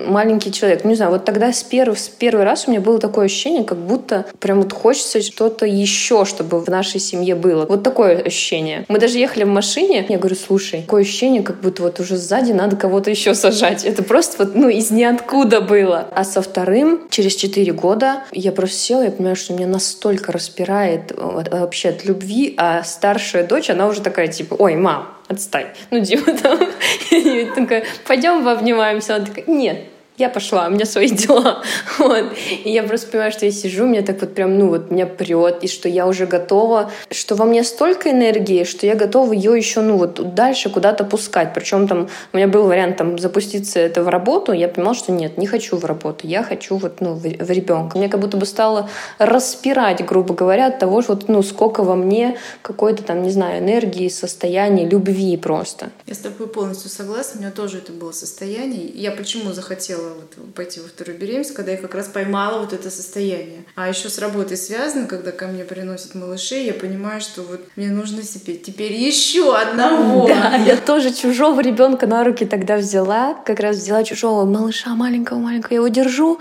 маленький 0.07 0.53
человек. 0.53 0.85
Не 0.85 0.95
знаю, 0.95 1.13
вот 1.13 1.25
тогда 1.25 1.53
с 1.53 1.63
первый, 1.63 1.97
с 1.97 2.09
первый 2.09 2.45
раз 2.45 2.67
у 2.67 2.71
меня 2.71 2.81
было 2.81 2.99
такое 2.99 3.27
ощущение, 3.27 3.65
как 3.65 3.79
будто 3.79 4.27
прям 4.39 4.61
вот 4.63 4.73
хочется 4.73 5.23
что-то 5.23 5.67
еще, 5.67 6.25
чтобы 6.25 6.61
в 6.61 6.69
нашей 6.69 7.01
семье 7.01 7.35
было. 7.35 7.67
Вот 7.67 7.83
такое 7.83 8.19
ощущение. 8.19 8.85
Мы 8.89 8.99
даже 8.99 9.19
ехали 9.19 9.45
в 9.45 9.49
машине, 9.49 10.05
я 10.09 10.19
говорю, 10.19 10.37
слушай, 10.37 10.83
такое 10.83 11.03
ощущение, 11.03 11.43
как 11.43 11.61
будто 11.61 11.83
вот 11.83 12.01
уже 12.01 12.17
сзади 12.17 12.53
надо 12.53 12.77
кого-то 12.77 13.11
еще 13.11 13.35
сажать. 13.35 13.85
Это 13.85 14.03
просто 14.03 14.45
вот, 14.45 14.55
ну, 14.55 14.69
из 14.69 14.91
ниоткуда 14.91 15.61
было. 15.61 16.09
А 16.13 16.25
со 16.25 16.43
вторым, 16.43 17.09
через 17.11 17.35
четыре 17.35 17.73
года, 17.73 18.25
я 18.33 18.53
просто 18.53 18.77
села, 18.77 19.03
я 19.03 19.11
понимаю, 19.11 19.37
что 19.37 19.55
меня 19.55 19.67
настолько 19.67 20.33
распирает 20.33 21.13
э, 21.13 21.45
вообще 21.51 21.91
от 21.91 22.05
любви, 22.05 22.55
а 22.57 22.83
старшая 22.83 23.47
дочь, 23.47 23.71
она 23.71 23.87
уже 23.87 24.01
такая, 24.01 24.29
типа, 24.29 24.55
ой, 24.59 24.77
мам, 24.77 25.09
отстань. 25.31 25.69
Ну, 25.91 26.01
Дима 26.01 26.37
там, 26.37 26.59
и 27.11 27.51
такая, 27.55 27.85
пойдем 28.07 28.45
пообнимаемся. 28.45 29.17
Она 29.17 29.27
такая, 29.27 29.45
нет, 29.47 29.79
я 30.21 30.29
пошла, 30.29 30.67
у 30.67 30.71
меня 30.71 30.85
свои 30.85 31.09
дела. 31.11 31.63
Вот. 31.99 32.25
И 32.65 32.71
я 32.71 32.83
просто 32.83 33.09
понимаю, 33.09 33.33
что 33.33 33.47
я 33.47 33.53
сижу, 33.53 33.87
меня 33.87 34.03
так 34.03 34.21
вот 34.21 34.35
прям, 34.35 34.59
ну 34.59 34.69
вот, 34.69 34.91
меня 34.91 35.07
прет, 35.07 35.65
и 35.65 35.69
что 35.69 35.89
я 35.89 36.07
уже 36.07 36.27
готова, 36.27 36.91
что 37.11 37.35
во 37.35 37.45
мне 37.45 37.65
столько 37.65 38.11
энергии, 38.11 38.65
что 38.65 38.87
я 38.87 38.95
готова 38.95 39.33
ее 39.33 39.57
еще, 39.57 39.81
ну 39.81 39.97
вот, 39.97 40.35
дальше 40.35 40.71
куда-то 40.71 41.05
пускать. 41.05 41.55
Причем 41.55 41.89
там 41.89 42.09
у 42.33 42.37
меня 42.37 42.49
был 42.49 42.65
вариант 42.65 42.99
там 42.99 43.19
запуститься 43.19 43.81
это 43.81 44.03
в 44.03 44.09
работу, 44.09 44.53
я 44.53 44.69
понимала, 44.69 44.95
что 44.95 45.13
нет, 45.13 45.39
не 45.39 45.47
хочу 45.47 45.77
в 45.77 45.85
работу, 45.85 46.27
я 46.27 46.43
хочу 46.43 46.77
вот, 46.77 47.01
ну, 47.01 47.15
в, 47.15 47.23
в 47.23 47.51
ребенка. 47.51 47.99
Мне 47.99 48.09
как 48.09 48.21
будто 48.21 48.37
бы 48.37 48.47
стало 48.47 48.89
распирать, 49.19 50.05
грубо 50.05 50.35
говоря, 50.35 50.67
от 50.67 50.79
того, 50.79 51.03
что 51.03 51.15
вот, 51.15 51.29
ну, 51.29 51.43
сколько 51.43 51.83
во 51.83 51.97
мне 51.97 52.37
какой-то 52.63 53.03
там, 53.03 53.23
не 53.23 53.31
знаю, 53.31 53.61
энергии, 53.61 54.09
состояния, 54.09 54.89
любви 54.89 55.37
просто. 55.37 55.91
Я 56.07 56.15
с 56.15 56.19
тобой 56.19 56.47
полностью 56.47 56.91
согласна, 56.91 57.39
у 57.39 57.43
меня 57.43 57.51
тоже 57.51 57.79
это 57.79 57.93
было 57.93 58.13
состояние. 58.13 58.87
Я 58.87 59.13
почему 59.13 59.53
захотела 59.53 60.10
вот 60.15 60.55
пойти 60.55 60.81
во 60.81 60.89
вторую 60.89 61.19
беременность, 61.19 61.55
когда 61.55 61.73
я 61.73 61.77
как 61.77 61.95
раз 61.95 62.09
поймала 62.09 62.61
вот 62.61 62.73
это 62.73 62.91
состояние. 62.91 63.65
А 63.75 63.89
еще 63.89 64.09
с 64.09 64.19
работой 64.19 64.57
связано, 64.57 65.07
когда 65.07 65.33
ко 65.33 65.47
мне 65.47 65.65
приносят 65.65 66.15
малышей, 66.15 66.67
я 66.67 66.75
понимаю, 66.75 67.21
что 67.21 67.43
вот 67.43 67.61
мне 67.77 67.89
нужно 67.89 68.23
себе 68.23 68.55
теперь 68.57 68.93
еще 68.93 69.57
одного. 69.57 70.29
Да, 70.41 70.57
я 70.57 70.77
тоже 70.77 71.13
чужого 71.13 71.61
ребенка 71.61 72.07
на 72.07 72.25
руки 72.25 72.45
тогда 72.47 72.77
взяла, 72.77 73.35
как 73.35 73.61
раз 73.61 73.77
взяла 73.77 74.05
чужого 74.05 74.45
малыша 74.45 74.91
маленького-маленького, 74.91 75.71
я 75.73 75.77
его 75.77 75.89
держу, 75.89 76.39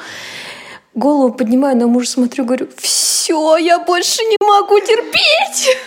голову 0.93 1.33
поднимаю 1.33 1.77
на 1.77 1.87
мужа, 1.87 2.09
смотрю, 2.09 2.45
говорю, 2.45 2.67
все, 2.77 3.57
я 3.57 3.79
больше 3.79 4.23
не 4.23 4.37
могу 4.41 4.79
терпеть. 4.79 5.77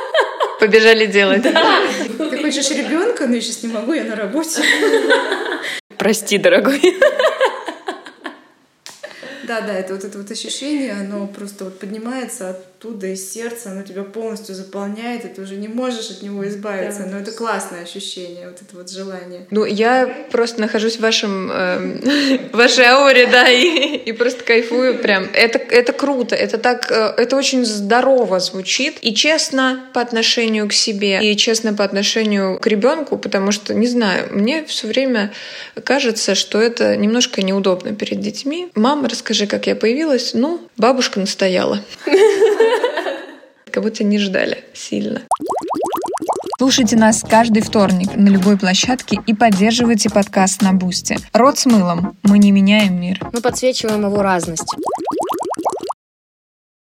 Побежали 0.60 1.06
делать. 1.06 1.42
Ты 1.42 2.42
хочешь 2.42 2.70
ребенка, 2.70 3.26
но 3.26 3.36
я 3.36 3.40
сейчас 3.40 3.62
не 3.62 3.72
могу, 3.72 3.92
я 3.92 4.04
на 4.04 4.16
работе. 4.16 4.62
Прости, 6.00 6.38
дорогой. 6.38 6.80
Да, 9.46 9.60
да, 9.60 9.74
это 9.74 9.92
вот 9.94 10.04
это 10.04 10.16
вот 10.16 10.30
ощущение, 10.30 10.92
оно 10.92 11.26
просто 11.26 11.64
вот 11.64 11.78
поднимается 11.78 12.58
оттуда 12.80 13.08
из 13.08 13.30
сердца, 13.30 13.70
оно 13.70 13.82
тебя 13.82 14.04
полностью 14.04 14.54
заполняет, 14.54 15.26
и 15.26 15.28
ты 15.28 15.42
уже 15.42 15.56
не 15.56 15.68
можешь 15.68 16.10
от 16.10 16.22
него 16.22 16.48
избавиться. 16.48 17.06
Но 17.10 17.18
это 17.18 17.30
классное 17.30 17.82
ощущение, 17.82 18.48
вот 18.48 18.56
это 18.56 18.76
вот 18.76 18.90
желание. 18.90 19.46
Ну, 19.50 19.66
я 19.66 20.26
просто 20.30 20.60
нахожусь 20.62 20.96
в 20.96 21.00
вашем, 21.00 21.48
в 22.52 22.56
вашей 22.56 22.86
ауре, 22.86 23.26
да, 23.26 23.50
и, 23.50 23.96
и 23.96 24.12
просто 24.12 24.44
кайфую 24.44 24.98
прям. 24.98 25.28
Это, 25.34 25.58
это 25.58 25.92
круто, 25.92 26.34
это 26.34 26.56
так, 26.56 26.90
э, 26.90 27.14
это 27.18 27.36
очень 27.36 27.66
здорово 27.66 28.40
звучит 28.40 28.96
и 29.02 29.14
честно 29.14 29.84
по 29.92 30.00
отношению 30.00 30.66
к 30.66 30.72
себе, 30.72 31.20
и 31.22 31.36
честно 31.36 31.74
по 31.74 31.84
отношению 31.84 32.58
к 32.58 32.66
ребенку, 32.66 33.18
потому 33.18 33.52
что, 33.52 33.74
не 33.74 33.88
знаю, 33.88 34.28
мне 34.30 34.64
все 34.64 34.86
время 34.86 35.32
кажется, 35.84 36.34
что 36.34 36.58
это 36.58 36.96
немножко 36.96 37.42
неудобно 37.42 37.94
перед 37.94 38.20
детьми. 38.20 38.70
Мама, 38.74 39.08
расскажи, 39.08 39.46
как 39.46 39.66
я 39.66 39.76
появилась. 39.76 40.32
Ну, 40.32 40.60
бабушка 40.78 41.20
настояла. 41.20 41.84
Как 43.72 43.82
будто 43.82 44.04
не 44.04 44.18
ждали 44.18 44.64
сильно. 44.74 45.22
Слушайте 46.58 46.96
нас 46.96 47.24
каждый 47.26 47.62
вторник 47.62 48.16
на 48.16 48.28
любой 48.28 48.58
площадке 48.58 49.18
и 49.26 49.32
поддерживайте 49.32 50.10
подкаст 50.10 50.60
на 50.60 50.72
Бусте. 50.72 51.16
Рот 51.32 51.58
с 51.58 51.66
мылом. 51.66 52.16
Мы 52.22 52.38
не 52.38 52.52
меняем 52.52 53.00
мир. 53.00 53.18
Мы 53.32 53.40
подсвечиваем 53.40 54.04
его 54.04 54.20
разность. 54.22 54.74